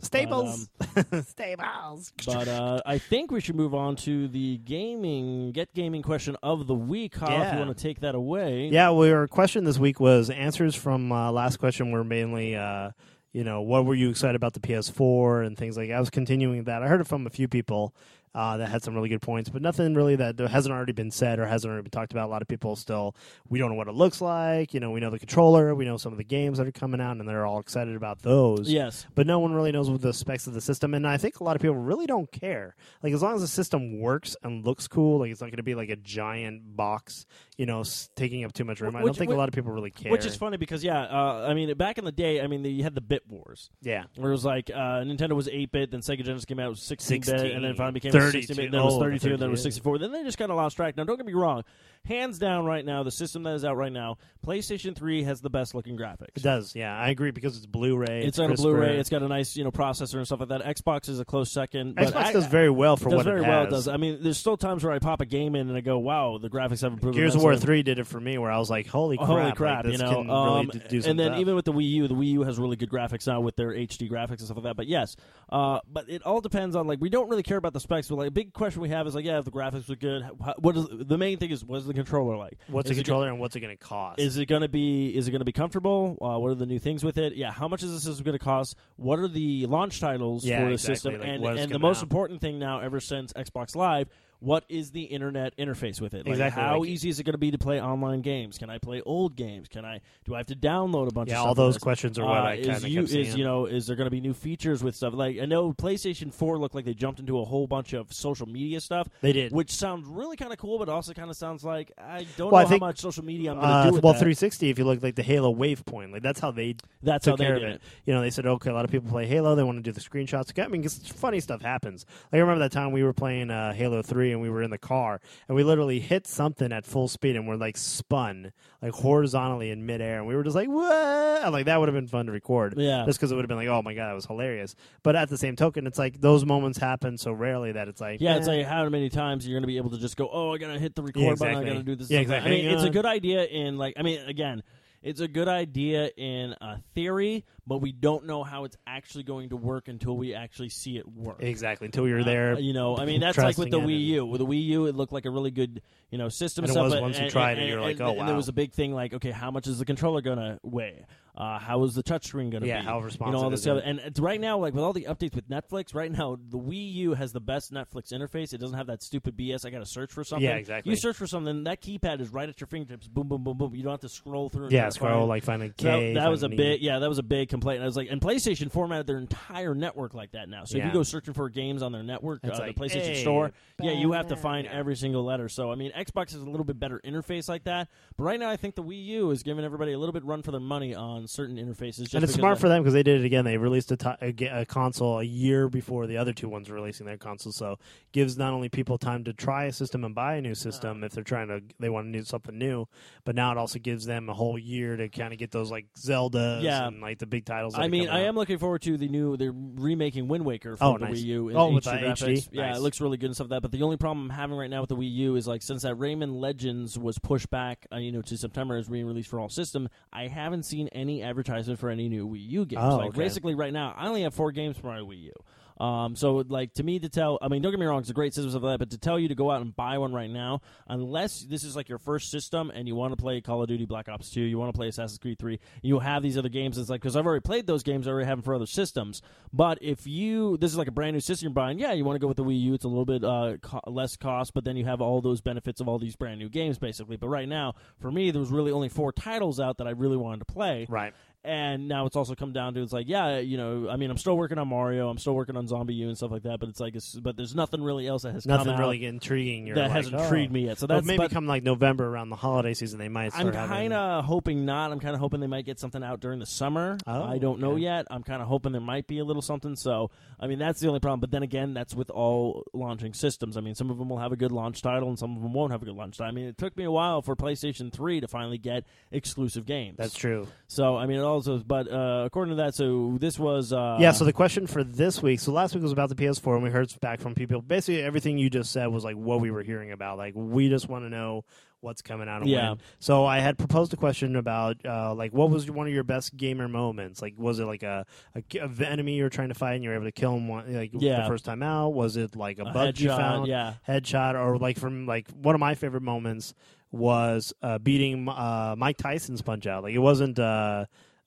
[0.00, 0.68] Staples,
[1.26, 2.12] Staples.
[2.24, 6.66] But uh, I think we should move on to the gaming get gaming question of
[6.66, 7.12] the week.
[7.12, 8.68] Kyle, if you want to take that away.
[8.68, 12.92] Yeah, well, our question this week was answers from uh, last question were mainly, uh,
[13.36, 15.88] you know, what were you excited about the PS4 and things like.
[15.88, 15.96] that.
[15.96, 16.82] I was continuing that.
[16.82, 17.94] I heard it from a few people
[18.36, 21.38] uh, that had some really good points, but nothing really that hasn't already been said
[21.38, 22.26] or hasn't already been talked about.
[22.26, 23.16] A lot of people still
[23.48, 24.74] we don't know what it looks like.
[24.74, 27.00] You know, we know the controller, we know some of the games that are coming
[27.00, 28.70] out, and they're all excited about those.
[28.70, 29.06] Yes.
[29.14, 31.44] But no one really knows what the specs of the system, and I think a
[31.44, 32.76] lot of people really don't care.
[33.02, 35.62] Like as long as the system works and looks cool, like it's not going to
[35.62, 37.24] be like a giant box,
[37.56, 38.94] you know, s- taking up too much room.
[38.96, 40.12] I don't think which- a lot of people really care.
[40.12, 42.82] Which is funny because yeah, uh, I mean, back in the day, I mean, you
[42.82, 43.70] had the bit wars.
[43.80, 46.68] yeah, Where it was like uh, Nintendo was eight bit, then Sega Genesis came out
[46.70, 48.46] with sixteen bit, and then it finally became 32.
[48.54, 49.98] 16 then it was Oh, thirty two, and then it was sixty four.
[49.98, 50.96] Then they just kind of lost track.
[50.96, 51.64] Now, don't get me wrong,
[52.06, 55.50] hands down, right now, the system that is out right now, PlayStation Three has the
[55.50, 56.36] best looking graphics.
[56.36, 56.74] it does.
[56.74, 58.22] Yeah, I agree because it's Blu-ray.
[58.24, 58.54] It's on a.
[58.54, 58.98] Blu-ray.
[58.98, 60.62] It's got a nice, you know, processor and stuff like that.
[60.64, 61.94] Xbox is a close second.
[61.96, 63.64] But Xbox I- does very well for does what very it well.
[63.64, 63.88] It does.
[63.88, 66.38] I mean, there's still times where I pop a game in and I go, "Wow,
[66.38, 67.56] the graphics have improved." Gears of War.
[67.56, 69.84] Three did it for me, where I was like, "Holy crap!" Holy like, crap!
[69.84, 72.14] this you know, really um, d- do and then even with the Wii U, the
[72.14, 74.76] Wii U has really good graphics now with their HD graphics and stuff like that.
[74.76, 75.16] But yes,
[75.50, 78.08] uh, but it all depends on like we don't really care about the specs.
[78.08, 80.22] But like a big question we have is like, yeah, if the graphics look good,
[80.22, 82.58] how, what is the main thing is what's the controller like?
[82.68, 84.20] what's is the controller and what's it going to cost?
[84.20, 86.16] Is it going to be is it going to be comfortable?
[86.20, 87.34] Uh, what are the new things with it?
[87.34, 88.76] Yeah, how much is the system going to cost?
[88.96, 91.20] What are the launch titles Yeah, for the exactly, system?
[91.20, 92.02] like and and the most out.
[92.04, 94.08] important thing now, ever since Xbox Live,
[94.40, 96.18] what is the internet interface with it?
[96.26, 98.58] Like, Exactly, How like- easy is it going to be to play online games?
[98.58, 99.68] Can I play old games?
[99.68, 101.30] Can I do I have to download a bunch?
[101.30, 103.44] yeah, of all those questions are what Uh, I kind is of you is you
[103.44, 106.58] know is there going to be new features with stuff like I know PlayStation Four
[106.58, 109.52] looked like they jumped into a whole bunch of social media stuff, they did.
[109.52, 112.60] which sounds really kind of cool, but also kind of sounds like I don't Well,
[112.60, 114.18] I know think, how much social media I'm going to Uh, do with well, that.
[114.20, 114.70] 360.
[114.70, 117.44] If you look like the Halo Waypoint, like that's how they That's took how they
[117.44, 117.74] care did of it.
[117.76, 117.80] it.
[118.04, 119.54] You know, they said, okay, a lot of people play Halo.
[119.54, 120.52] They want to do the screenshots.
[120.62, 122.04] I mean, 'cause funny stuff happens.
[122.32, 124.70] Like, I remember that time we were playing uh, Halo 3 and we were in
[124.70, 128.92] the car and we literally hit something at full speed and we're like spun like
[128.92, 130.18] horizontally in midair.
[130.18, 131.52] And we were just like, what?
[131.52, 132.74] Like, that would have been fun to record.
[132.76, 133.04] Yeah.
[133.06, 134.74] Just because it would have been like, oh my God, that was hilarious.
[135.02, 138.20] But at the same token, it's like those moments happen so rarely that it's like,
[138.20, 138.56] Yeah, it's eh.
[138.58, 140.72] like how many times you're going to be able to just go, oh, I got
[140.72, 142.10] to hit the record Yeah, button, I got to do this.
[142.10, 142.50] Yeah, exactly.
[142.50, 144.62] I mean, Hang it's a good idea in like, I mean, again,
[145.06, 149.50] it's a good idea in uh, theory, but we don't know how it's actually going
[149.50, 151.36] to work until we actually see it work.
[151.38, 152.54] exactly until you're there.
[152.54, 154.26] Uh, you know, I mean, that's like with the Wii U.
[154.26, 156.64] With the Wii U, it looked like a really good, you know, system.
[156.64, 158.28] And it stuff, was but- once you and, tried it, and, you're like, oh, And
[158.28, 161.06] there was a big thing like, okay, how much is the controller gonna weigh?
[161.36, 162.68] Uh, how is the touchscreen going to be?
[162.68, 162.86] Yeah, be?
[162.86, 163.84] how you responsive know all this is other, it?
[163.86, 166.94] and it's right now like with all the updates with Netflix right now the Wii
[166.94, 169.86] U has the best Netflix interface it doesn't have that stupid BS I got to
[169.86, 170.90] search for something Yeah, exactly.
[170.90, 173.74] you search for something that keypad is right at your fingertips boom boom boom boom
[173.74, 175.98] you don't have to scroll through Yeah, try to scroll find- like finding so that,
[175.98, 176.14] K.
[176.14, 178.18] that was a finding big yeah that was a big complaint I was like and
[178.20, 181.82] PlayStation formatted their entire network like that now so if you go searching for games
[181.82, 184.64] on their network It's uh, like, the PlayStation hey, store yeah you have to find
[184.64, 184.72] yeah.
[184.72, 187.88] every single letter so I mean Xbox has a little bit better interface like that
[188.16, 190.40] but right now I think the Wii U is giving everybody a little bit run
[190.42, 193.20] for their money on certain interfaces just and it's smart for them because they did
[193.20, 193.44] it again.
[193.44, 196.68] They released a, ti- a, ga- a console a year before the other two ones
[196.68, 197.78] were releasing their console, so
[198.12, 201.12] gives not only people time to try a system and buy a new system if
[201.12, 202.86] they're trying to they want to do something new,
[203.24, 205.86] but now it also gives them a whole year to kind of get those like
[205.98, 206.86] Zelda Yeah.
[206.88, 207.74] and like the big titles.
[207.76, 208.28] I mean, I out.
[208.28, 209.36] am looking forward to the new.
[209.36, 211.20] They're remaking Wind Waker for Oh, the nice.
[211.20, 211.48] Wii U.
[211.50, 212.38] In Oh, with HD the graphics.
[212.38, 212.48] HD?
[212.52, 212.76] Yeah, Nice.
[212.76, 213.62] it looks really good and stuff like that.
[213.62, 215.82] But the only problem I'm having right now with the Wii U is like since
[215.82, 219.40] that Rayman Legends was pushed back, uh, you know, to September as being released for
[219.40, 219.88] all system.
[220.12, 222.82] I haven't seen any advertisement for any new Wii U games.
[222.84, 223.18] Oh, like okay.
[223.18, 225.32] basically right now, I only have four games for my Wii U.
[225.78, 228.14] Um, so like to me to tell, I mean, don't get me wrong, it's a
[228.14, 230.12] great system stuff like that, but to tell you to go out and buy one
[230.12, 233.62] right now, unless this is like your first system and you want to play Call
[233.62, 236.38] of Duty Black Ops 2, you want to play Assassin's Creed 3, you have these
[236.38, 236.78] other games.
[236.78, 239.22] It's like because I've already played those games, I already have them for other systems.
[239.52, 242.16] But if you this is like a brand new system you're buying, yeah, you want
[242.16, 242.74] to go with the Wii U.
[242.74, 245.80] It's a little bit uh, co- less cost, but then you have all those benefits
[245.80, 247.16] of all these brand new games basically.
[247.16, 250.16] But right now, for me, there was really only four titles out that I really
[250.16, 251.12] wanted to play right.
[251.46, 254.16] And now it's also come down to it's like yeah you know I mean I'm
[254.18, 256.80] still working on Mario I'm still working on ZombiU and stuff like that but it's
[256.80, 259.66] like it's, but there's nothing really else that has Nothing come out really intriguing.
[259.66, 260.24] That like, hasn't oh.
[260.24, 262.98] intrigued me yet so Well, that's maybe but come like November around the holiday season,
[262.98, 263.36] they might.
[263.38, 266.40] I'm kind of hoping not I'm kind of hoping they might get something out during
[266.40, 269.24] the summer Oh, I don't know yet I'm kind of hoping there might be a
[269.24, 272.64] little something so I mean that's the only problem but then again that's with all
[272.72, 275.36] launching systems I mean some of them will have a good launch title and some
[275.36, 277.22] of them won't have a good launch title I mean it took me a while
[277.22, 280.48] for PlayStation 3 to finally get exclusive games That's true.
[280.66, 284.10] so I mean, it also, but uh, according to that, so this was uh, yeah.
[284.12, 285.40] So the question for this week.
[285.40, 287.62] So last week was about the PS4, and we heard back from people.
[287.62, 290.18] Basically, everything you just said was like what we were hearing about.
[290.18, 291.44] Like we just want to know
[291.80, 292.70] what's coming out and Yeah.
[292.70, 292.78] when.
[292.98, 296.36] So I had proposed a question about uh, like what was one of your best
[296.36, 297.22] gamer moments?
[297.22, 299.90] Like was it like a, a, a enemy you were trying to fight and you
[299.90, 301.20] were able to kill him one, like Yeah.
[301.22, 301.90] the first time out?
[301.90, 303.46] Was it like a, a bug you headshot, found?
[303.46, 306.54] yeah, headshot or like from like one of my favorite moments
[306.92, 309.82] was uh, beating uh, Mike Tyson's Punch Out.
[309.82, 310.86] Like it wasn't uh,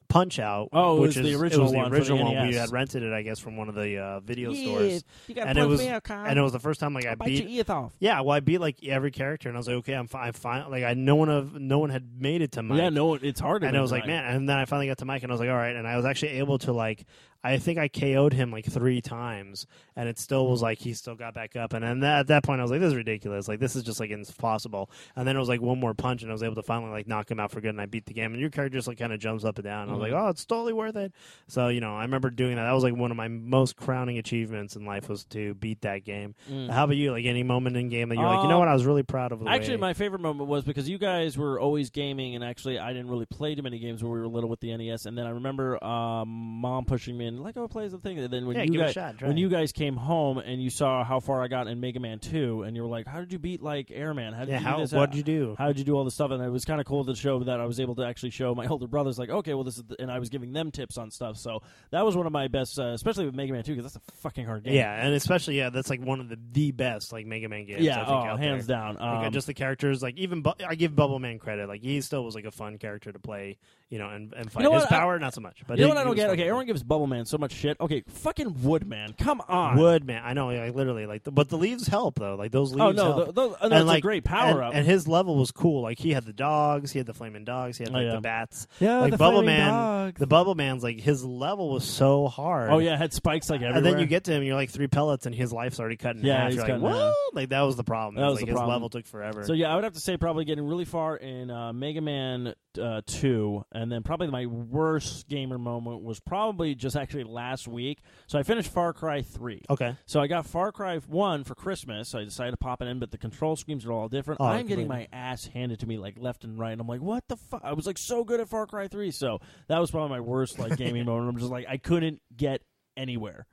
[0.10, 0.70] Punch Out.
[0.74, 2.48] Oh, it which was is, the it original was the one original one.
[2.48, 5.48] We had rented it, I guess, from one of the uh, video stores, You got
[5.48, 7.44] And it was- out, and it was the first time like I beat.
[7.44, 7.94] your ears off.
[8.00, 10.28] Yeah, well, I beat like every character, and I was like, okay, I'm fine.
[10.28, 10.70] I'm fine.
[10.72, 12.80] Like I, no one of no one had made it to Mike.
[12.80, 13.62] Yeah, no, it's hard.
[13.62, 14.26] to and I was like, man.
[14.26, 15.76] And then I finally got to Mike, and I was like, all right.
[15.76, 17.06] And I was actually able to like,
[17.44, 21.16] I think I KO'd him like three times, and it still was like he still
[21.16, 21.72] got back up.
[21.74, 23.48] And then that, at that point, I was like, this is ridiculous.
[23.48, 24.90] Like this is just like impossible.
[25.16, 27.08] And then it was like one more punch, and I was able to finally like
[27.08, 28.34] knock him out for good, and I beat the game.
[28.34, 29.84] And your character just like kind of jumps up and down.
[29.84, 31.14] And I was like, oh, it's totally worth it.
[31.48, 32.64] So you know, I remember doing that.
[32.64, 36.04] That was like one of my most crowning achievements in life was to beat that
[36.04, 36.36] game.
[36.52, 36.70] Mm.
[36.70, 37.12] How about you?
[37.12, 38.68] Like any moment in game that you're like, you know Um, what?
[38.68, 39.48] I was really proud of.
[39.48, 42.92] Actually, way- my favorite moment was because you guys were always gaming, and actually, I
[42.92, 45.06] didn't really play too many games when we were little with the NES.
[45.06, 48.32] And then I remember um, mom pushing me in, like, "Oh, play the thing." And
[48.32, 49.18] then when yeah, you give it guys shot.
[49.18, 49.42] Try when it.
[49.42, 52.64] you guys came home and you saw how far I got in Mega Man Two,
[52.64, 54.34] and you were like, "How did you beat like Airman?
[54.34, 54.92] How did yeah, you do how this?
[54.92, 55.56] what did you do?
[55.58, 56.32] how did you do all this stuff?
[56.32, 58.54] And it was kind of cool to show that I was able to actually show
[58.54, 60.98] my older brothers, like, okay, well, this is, the, and I was giving them tips
[60.98, 61.38] on stuff.
[61.38, 61.62] So
[61.92, 64.12] that was one of my best, uh, especially with Mega Man 2, because that's a
[64.22, 64.74] fucking hard game.
[64.76, 67.82] Yeah, and especially yeah, that's like one of the the best like Mega Man games.
[67.82, 68.78] I yeah, think, oh, out hands there.
[68.78, 68.96] down.
[68.96, 71.68] Like, Um, just the characters, like even Bu- I give Bubble Man credit.
[71.68, 73.58] Like he still was like a fun character to play,
[73.90, 74.64] you know, and, and fight.
[74.64, 74.92] know His what?
[74.92, 75.62] I- power, not so much.
[75.68, 76.30] But you know what I don't get?
[76.32, 77.78] Okay, everyone gives Bubble Man so much shit.
[77.80, 79.76] Okay, fucking Woodman, come on.
[79.76, 79.84] play.
[79.84, 82.36] Wood Man, I know, like literally, like, the, but the leaves help though.
[82.36, 82.82] Like those leaves.
[82.82, 83.24] oh no, help.
[83.26, 84.74] th- those, and And, that's like, a great power and, up.
[84.76, 85.82] and his level was cool.
[85.82, 88.16] Like he had the dogs, he had the flaming dogs, he had Oh, like yeah.
[88.16, 88.68] the bats.
[88.80, 90.16] yeah, like the Bubble Man, dog.
[90.20, 92.70] The Bubble Man's like his level was so hard.
[92.72, 93.78] Oh yeah, it had spikes like everywhere.
[93.78, 96.16] And then you get to him, you're like three pellets, and his life's already cut
[96.16, 96.48] in Yeah, half.
[96.52, 97.16] he's You're like, what?
[97.34, 98.16] Like that was the problem.
[98.16, 98.74] That It was like the his problem.
[98.76, 99.44] level took forever.
[99.46, 102.54] So yeah, I would have to say probably getting really far in uh, Mega Man
[102.80, 108.00] uh, two, and then probably my worst gamer moment was probably just actually last week.
[108.28, 109.62] So I finished Far Cry three.
[109.70, 109.96] okay.
[110.06, 112.10] So I got Far Cry one for Christmas.
[112.10, 114.42] So I decided to pop it in, but the control schemes are all different.
[114.42, 116.72] Oh, I'm getting my ass handed to me like left and right.
[116.72, 117.62] And I'm like, what the fuck?
[117.64, 119.12] I was like so good at Far Cry three.
[119.12, 121.30] So that was probably my worst like gaming moment.
[121.30, 122.62] I'm just like I couldn't get
[122.96, 123.48] anywhere.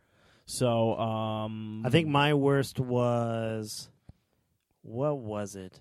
[0.46, 3.88] So um, I think my worst was
[4.82, 5.80] what was it?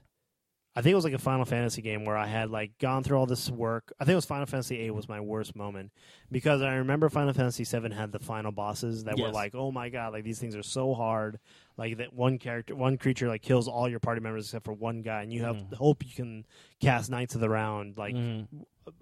[0.77, 3.17] I think it was like a Final Fantasy game where I had like gone through
[3.17, 3.93] all this work.
[3.97, 5.91] I think it was Final Fantasy VIII was my worst moment
[6.29, 9.87] because I remember Final Fantasy VII had the final bosses that were like, oh my
[9.87, 11.39] god, like these things are so hard.
[11.77, 15.01] Like that one character, one creature like kills all your party members except for one
[15.01, 15.73] guy, and you have Mhm.
[15.75, 16.45] hope you can
[16.81, 18.47] cast Knights of the Round like Mhm.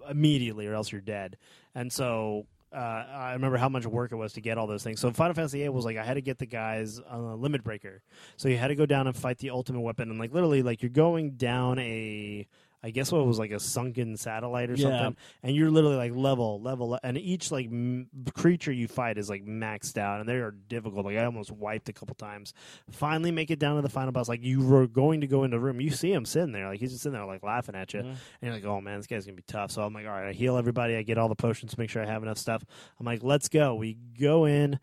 [0.08, 1.36] immediately or else you're dead.
[1.74, 5.00] And so uh, I remember how much work it was to get all those things.
[5.00, 7.62] So Final Fantasy VIII was like I had to get the guys on a limit
[7.62, 8.02] breaker.
[8.36, 10.82] So you had to go down and fight the ultimate weapon, and like literally like
[10.82, 12.46] you're going down a.
[12.86, 14.82] I guess what was like a sunken satellite or Yeah.
[14.98, 19.30] something, and you're literally like level, level, and each like m- creature you fight is
[19.30, 21.06] like maxed out, and they are difficult.
[21.06, 22.52] Like I almost wiped a couple times.
[22.90, 24.28] Finally, make it down to the final boss.
[24.28, 26.78] Like you were going to go into the room, you see him sitting there, like
[26.78, 28.08] he's just sitting there like laughing at you, Mhm.
[28.10, 29.70] and you're like, oh man, this guy's gonna be tough.
[29.70, 30.94] So I'm like, all right, I heal everybody.
[30.94, 32.62] I get all the potions, make sure I have enough stuff.
[33.00, 33.74] I'm like, let's go.
[33.76, 34.78] We go in.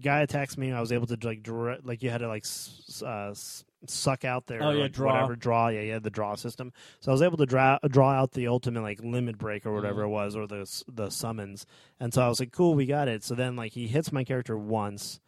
[0.00, 0.72] Guy attacks me.
[0.72, 1.46] I was able to like
[1.84, 5.12] like you had to like s- uh, s- suck out their Oh, yeah, like, draw.
[5.12, 5.68] whatever draw.
[5.68, 6.72] Yeah, yeah, the draw system.
[7.00, 10.02] So I was able to draw draw out the ultimate like limit break or whatever
[10.02, 10.06] Mhm.
[10.06, 11.66] it was, or the the summons.
[12.00, 13.22] And so I was like, cool, we got it.
[13.22, 15.20] So then like he hits my character once.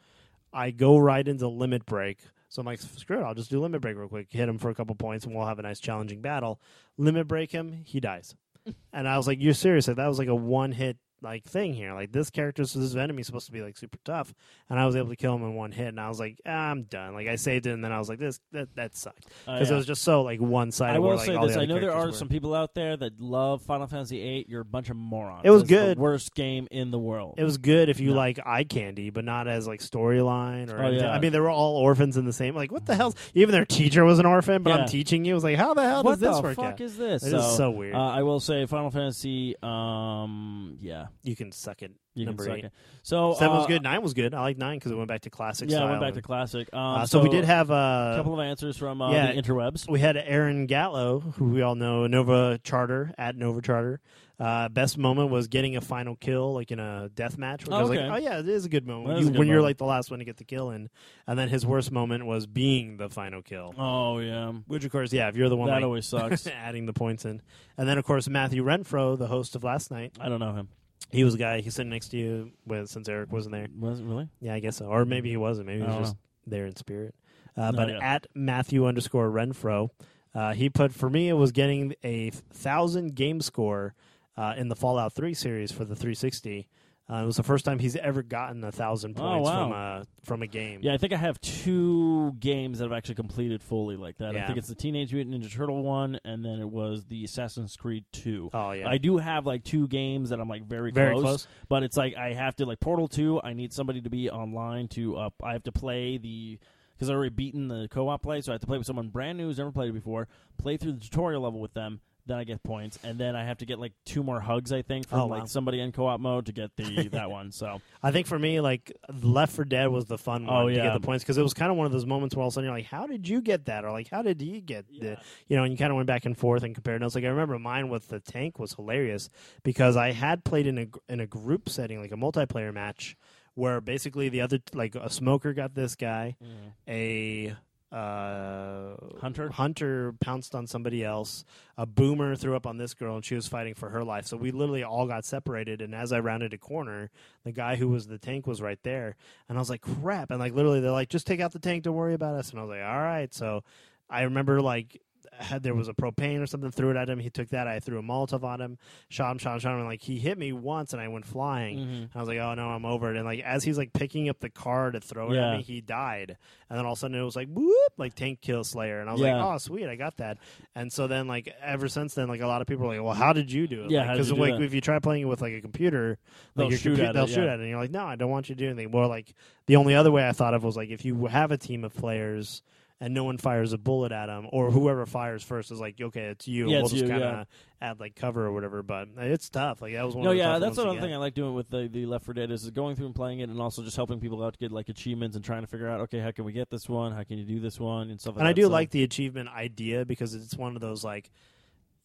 [0.52, 2.20] I go right into limit break.
[2.48, 4.28] So I'm like, screw it, I'll just do limit break real quick.
[4.30, 6.60] Hit him for a couple points, and we'll have a nice challenging battle.
[6.96, 8.36] Limit break him, he dies.
[8.92, 9.86] and I was like, you're serious?
[9.86, 11.92] That was like a one hit like thing here.
[11.94, 14.32] Like this character, so this enemy is supposed to be like super tough,
[14.70, 15.88] and I was able to kill him in one hit.
[15.88, 17.14] And I was like, ah, I'm done.
[17.14, 19.68] Like I saved it, and then I was like, this that that sucked Oh, because
[19.70, 19.74] yeah.
[19.74, 20.96] it was just so like one sided.
[20.96, 22.12] I will where, like, say all the this: I know there are were.
[22.12, 24.46] some people out there that love Final Fantasy VIII.
[24.48, 25.42] You're a bunch of morons.
[25.44, 25.98] It was the good.
[25.98, 27.34] worst game in the world.
[27.38, 28.16] It was good if you No.
[28.16, 30.82] like eye candy, but not as like storyline or.
[30.84, 31.10] Oh, yeah.
[31.10, 32.54] I mean, they were all orphans in the same.
[32.54, 33.14] Like, what the hell?
[33.34, 34.76] Even their teacher was an orphan, but Yeah.
[34.82, 35.32] I'm teaching you.
[35.32, 36.80] I was like, how the hell what does this the work fuck out?
[36.80, 37.22] is this?
[37.24, 37.94] It is so weird.
[37.94, 39.54] Uh, I will say Final Fantasy.
[39.62, 41.92] Um, yeah, you can suck it.
[42.14, 42.64] you Number can suck eight.
[42.66, 42.72] it.
[43.02, 43.82] So Seven was uh, good.
[43.82, 44.34] Nine was good.
[44.34, 45.70] I like nine because it went back to classic.
[45.70, 46.68] Yeah, style went back to classic.
[46.72, 49.32] Um, Uh, so, we did have a uh, couple of answers from uh, yeah.
[49.32, 49.88] the interwebs.
[49.88, 54.00] we had Aaron Gallo, who we all know, Nova Charter at Nova Charter.
[54.36, 57.64] Uh, best moment was getting a final kill, like in a death match.
[57.64, 58.02] Which I was Okay.
[58.08, 59.84] like, oh yeah, it is a good moment You- a good when you're like the
[59.84, 60.90] last one to get the kill in.
[61.28, 63.72] And then his worst moment was being the final kill.
[63.78, 66.46] Oh yeah, Which of course, yeah, if you're the one that like, always sucks.
[66.64, 67.42] adding the points in,
[67.78, 70.68] and then of course Matthew Renfro, the host of last night, I don't know him.
[71.10, 73.66] He was a guy he's sitting next to you with since Eric wasn't there.
[73.78, 74.28] Was it really?
[74.40, 75.66] Yeah, I guess so, or maybe he wasn't.
[75.66, 77.14] Maybe he was just there in spirit.
[77.56, 77.98] Uh, but yeah.
[78.00, 79.90] at Matthew underscore Renfro,
[80.34, 83.94] uh, he put for me it was getting a thousand game score
[84.36, 86.68] uh, in the Fallout Three series for the 360.
[87.10, 89.64] Uh, it was the first time he's ever gotten a thousand points wow.
[89.64, 90.80] from a from a game.
[90.82, 94.34] Yeah, I think I have two games that I've actually completed fully like that.
[94.34, 97.76] I think it's the Teenage Mutant Ninja Turtle one, and then it was the Assassin's
[97.76, 98.48] Creed two.
[98.54, 98.88] Oh yeah.
[98.88, 101.46] I do have like two games that I'm like very, Very close.
[101.68, 103.38] but it's like I have to like Portal two.
[103.44, 106.58] I need somebody to be online to uh, I have to play the
[106.94, 109.36] because I've already beaten the co-op play, so I have to play with someone brand
[109.36, 110.26] new who's never played it before.
[110.56, 112.00] Play through the tutorial level with them.
[112.26, 114.80] Then I get points, and then I have to get like two more hugs, I
[114.80, 115.38] think, from Oh, wow.
[115.40, 117.52] like somebody in co-op mode to get the that one.
[117.52, 118.90] So I think for me, like
[119.22, 120.82] Left 4 Dead was the fun oh, one Oh, to yeah.
[120.84, 122.52] get the points because it was kind of one of those moments where all of
[122.52, 124.86] a sudden you're like, "How did you get that?" or like, "How did he get
[124.88, 125.18] the?"
[125.48, 127.14] You know, and you kind of went back and forth and compared notes.
[127.14, 129.28] Like I remember mine with the tank was hilarious
[129.62, 133.16] because I had played in a gr- in a group setting, like a multiplayer match,
[133.54, 136.72] where basically the other like a smoker got this guy, mm.
[136.88, 137.54] a
[137.94, 139.50] uh, Hunter?
[139.50, 141.44] hunter pounced on somebody else.
[141.78, 144.26] A boomer threw up on this girl, and she was fighting for her life.
[144.26, 145.80] So we literally all got separated.
[145.80, 147.10] And as I rounded a corner,
[147.44, 149.16] the guy who was the tank was right there,
[149.48, 151.84] and I was like, "Crap!" And like literally, they're like, "Just take out the tank.
[151.84, 153.62] Don't worry about us." And I was like, "All right." So
[154.10, 155.00] I remember like
[155.38, 157.18] had there was a propane or something, threw it at him.
[157.18, 157.66] He took that.
[157.66, 158.78] I threw a Molotov on him,
[159.08, 159.78] shot him, shot him, shot him.
[159.80, 161.78] And like he hit me once, and I went flying.
[161.78, 162.08] Mhm.
[162.14, 164.40] I was like, "Oh no, I'm over it." And like as he's like picking up
[164.40, 165.50] the car to throw it Yeah.
[165.52, 166.36] at me, he died.
[166.70, 169.08] And then all of a sudden it was like whoop, like tank kill Slayer, and
[169.08, 169.36] I was Yeah.
[169.36, 170.38] like, "Oh sweet, I got that."
[170.74, 173.14] And so then like ever since then, like a lot of people are like, "Well,
[173.14, 174.62] how did you do it?" Yeah, because like that?
[174.62, 176.18] if you try playing it with like a computer,
[176.56, 177.34] They'll your shoot compu- at it, they'll yeah.
[177.34, 179.06] shoot at it, and you're like, "No, I don't want you to do anything." More
[179.06, 179.34] like
[179.66, 181.94] the only other way I thought of was like if you have a team of
[181.94, 182.62] players.
[183.00, 184.78] And no one fires a bullet at him, or mm-hmm.
[184.78, 186.70] whoever fires first is like, okay, it's you.
[186.70, 187.40] Yeah, we'll it's just you, kind yeah.
[187.40, 187.46] of
[187.82, 188.82] add like cover or whatever.
[188.82, 189.82] But it's tough.
[189.82, 190.24] Like that was one.
[190.24, 192.50] No, of yeah, that's another thing I like doing with the, the Left 4 Dead
[192.50, 194.88] is going through and playing it, and also just helping people out to get like
[194.88, 197.12] achievements and trying to figure out, okay, how can we get this one?
[197.12, 198.50] How can you do this one and stuff like and that.
[198.50, 201.30] I do So- like the achievement idea because it's one of those like,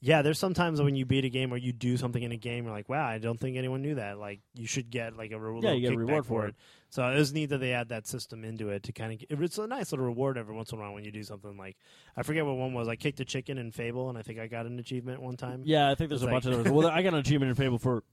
[0.02, 2.64] yeah, there's sometimes when you beat a game or you do something in a game,
[2.64, 4.18] you're like, wow, I don't think anyone knew that.
[4.18, 6.56] Like, you should get like a re- Yeah, you get a reward for it.
[6.90, 9.42] So it was neat that they add that system into it to kind of.
[9.44, 11.76] It's a nice little reward every once in a while when you do something like
[12.16, 12.88] I forget what one was.
[12.88, 15.64] I kicked a chicken in Fable, and I think I got an achievement one time.
[15.66, 16.72] Yeah, I think there's It's a bunch of those.
[16.74, 18.04] Well, I got an achievement in Fable for.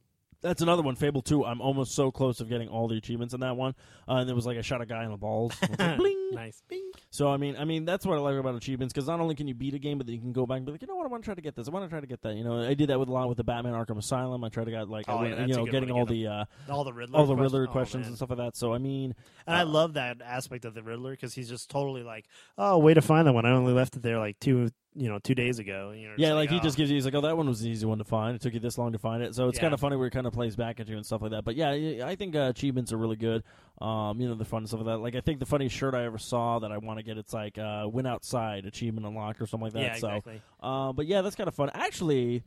[0.43, 1.47] That's another one, Fable 2.
[1.47, 3.75] I'm almost so close of getting all the achievements in that one.
[4.07, 5.55] Uh, and it was like I shot a guy in the balls.
[5.79, 6.31] Like, Bling!
[6.33, 6.63] nice.
[6.69, 6.86] Bing.
[7.17, 9.49] So I mean, I mean that's what I like about achievements because not only can
[9.49, 10.97] you beat a game, but then you can go back and be like, you know
[10.97, 11.67] what, I want to try to get this.
[11.67, 12.35] I want to try to get that.
[12.35, 14.45] You know, I did that with a lot with the Batman Arkham Asylum.
[14.45, 16.45] I tried to get like, Oh, I yeah, you know, getting all to the uh,
[16.69, 18.09] all the Riddler, all the Riddler oh, questions man.
[18.09, 18.55] and stuff like that.
[18.57, 19.15] So I mean,
[19.47, 22.27] And I Uh, love that aspect of the Riddler because he's just totally like,
[22.59, 23.47] oh, way to find that one.
[23.47, 25.93] I only left it there like two, you know, two days ago.
[25.95, 26.61] You know, yeah, just like he oh.
[26.61, 26.97] just gives you.
[26.97, 28.35] He's like, oh, that one was an easy one to find.
[28.35, 29.35] It took you this long to find it.
[29.35, 29.63] So it's Yeah.
[29.63, 31.45] kind of funny where it kind of plays back at you and stuff like that.
[31.45, 31.71] But yeah,
[32.07, 33.43] I think uh, achievements are really good.
[33.81, 34.99] Um, you know, the fun and stuff like that.
[34.99, 37.35] Like I think the funniest shirt I ever saw that I want to get, it's
[37.35, 39.83] like uh, "Win Outside" achievement unlocked or something like that.
[39.83, 40.41] yeah, so exactly.
[40.63, 41.71] Uh, but yeah, that's kind of fun.
[41.75, 42.43] Actually,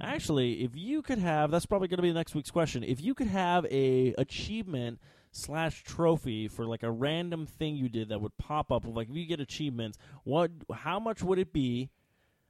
[0.00, 2.82] actually, if you could have, that's probably going to be next week's question.
[2.82, 4.98] If you could have a achievement
[5.32, 9.08] slash trophy for like a random thing you did that would pop up, of like
[9.08, 11.90] if you get achievements, what, how much would it be?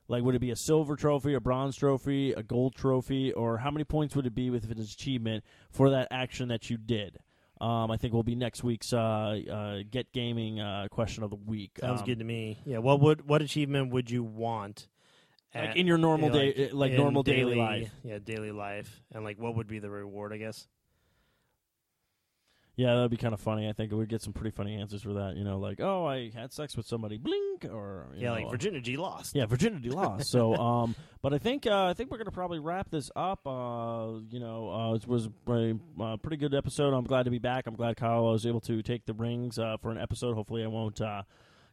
[0.08, 3.70] Like, would it be a silver trophy, a bronze trophy, a gold trophy, or how
[3.70, 7.18] many points would it be with an achievement for that action that you did?
[7.60, 11.36] Um, I think will be next week's uh, uh, Get Gaming uh, question of the
[11.36, 11.78] week.
[11.78, 12.58] Sounds Um, good to me.
[12.64, 12.78] Yeah.
[12.78, 14.88] What would what achievement would you want?
[15.54, 17.92] Like in your normal day, like in normal daily life.
[18.02, 20.32] Yeah, daily life, and like what would be the reward?
[20.32, 20.66] I guess.
[22.80, 23.68] Yeah, that'd be kind of funny.
[23.68, 25.36] I think we'd get some pretty funny answers for that.
[25.36, 28.50] You know, like, oh, I had sex with somebody, blink, or you Yeah, know, like
[28.50, 29.36] virginity lost.
[29.36, 30.30] Yeah, virginity lost.
[30.30, 33.46] so, um, but I think uh, I think we're gonna probably wrap this up.
[33.46, 36.94] Uh, you know, uh, it was a uh, pretty good episode.
[36.94, 37.66] I'm glad to be back.
[37.66, 40.34] I'm glad Kyle was able to take the rings uh, for an episode.
[40.34, 41.24] Hopefully, I won't, uh,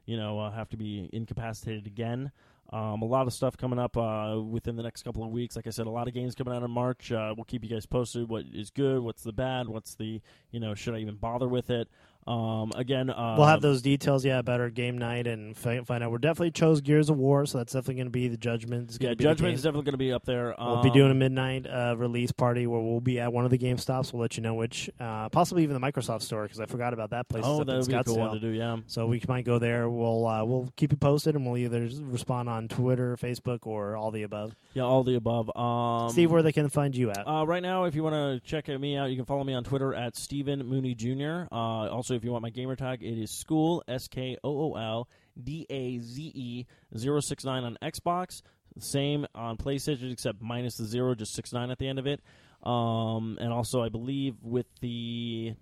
[0.05, 2.33] you know, uh, have to be incapacitated again.
[2.71, 5.55] Um, a lot of stuff coming up uh, within the next couple of weeks.
[5.55, 7.11] Like I said, a lot of games coming out in March.
[7.11, 8.27] Uh, we'll keep you guys posted.
[8.27, 8.99] What is good?
[8.99, 9.69] What's the bad?
[9.69, 10.75] What's the you know?
[10.75, 11.87] Should I even bother with it?
[12.27, 16.11] Um, again, uh, We'll have those details, yeah, about our game night and find out.
[16.11, 18.97] We're definitely chose Gears of War, so that's definitely going to be the Judgment.
[18.99, 20.53] Yeah, Judgment is definitely going to be up there.
[20.59, 23.51] We'll be Um, doing a midnight uh, release party where we'll be at one of
[23.51, 24.11] the Game Stops.
[24.11, 27.11] We'll let you know which, uh, possibly even the Microsoft store because I forgot about
[27.11, 27.43] that place.
[27.45, 28.49] Oh, that would be a cool one to do.
[28.49, 28.77] Yeah.
[28.87, 29.89] So we might go there.
[29.89, 34.11] We'll uh, we'll keep you posted, and we'll either respond on Twitter, Facebook, or all
[34.11, 34.55] the above.
[34.73, 35.55] Yeah, all the above.
[35.55, 37.27] Um, See where they can find you at.
[37.27, 39.63] Uh, right now, if you want to check me out, you can follow me on
[39.63, 41.45] Twitter at Stephen Mooney Jr.
[41.51, 44.75] Uh, also, if you want my gamer tag, it is School S K O O
[44.75, 45.07] L
[45.41, 46.65] D A Z E
[46.95, 48.41] 069 on Xbox.
[48.79, 52.21] Same on PlayStation, except minus the zero, just six nine at the end of it.
[52.63, 55.53] Um, and also, I believe with the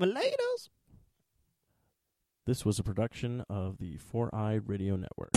[0.00, 0.68] Laters.
[2.46, 5.30] This was a production of the Four Eyed Radio Network.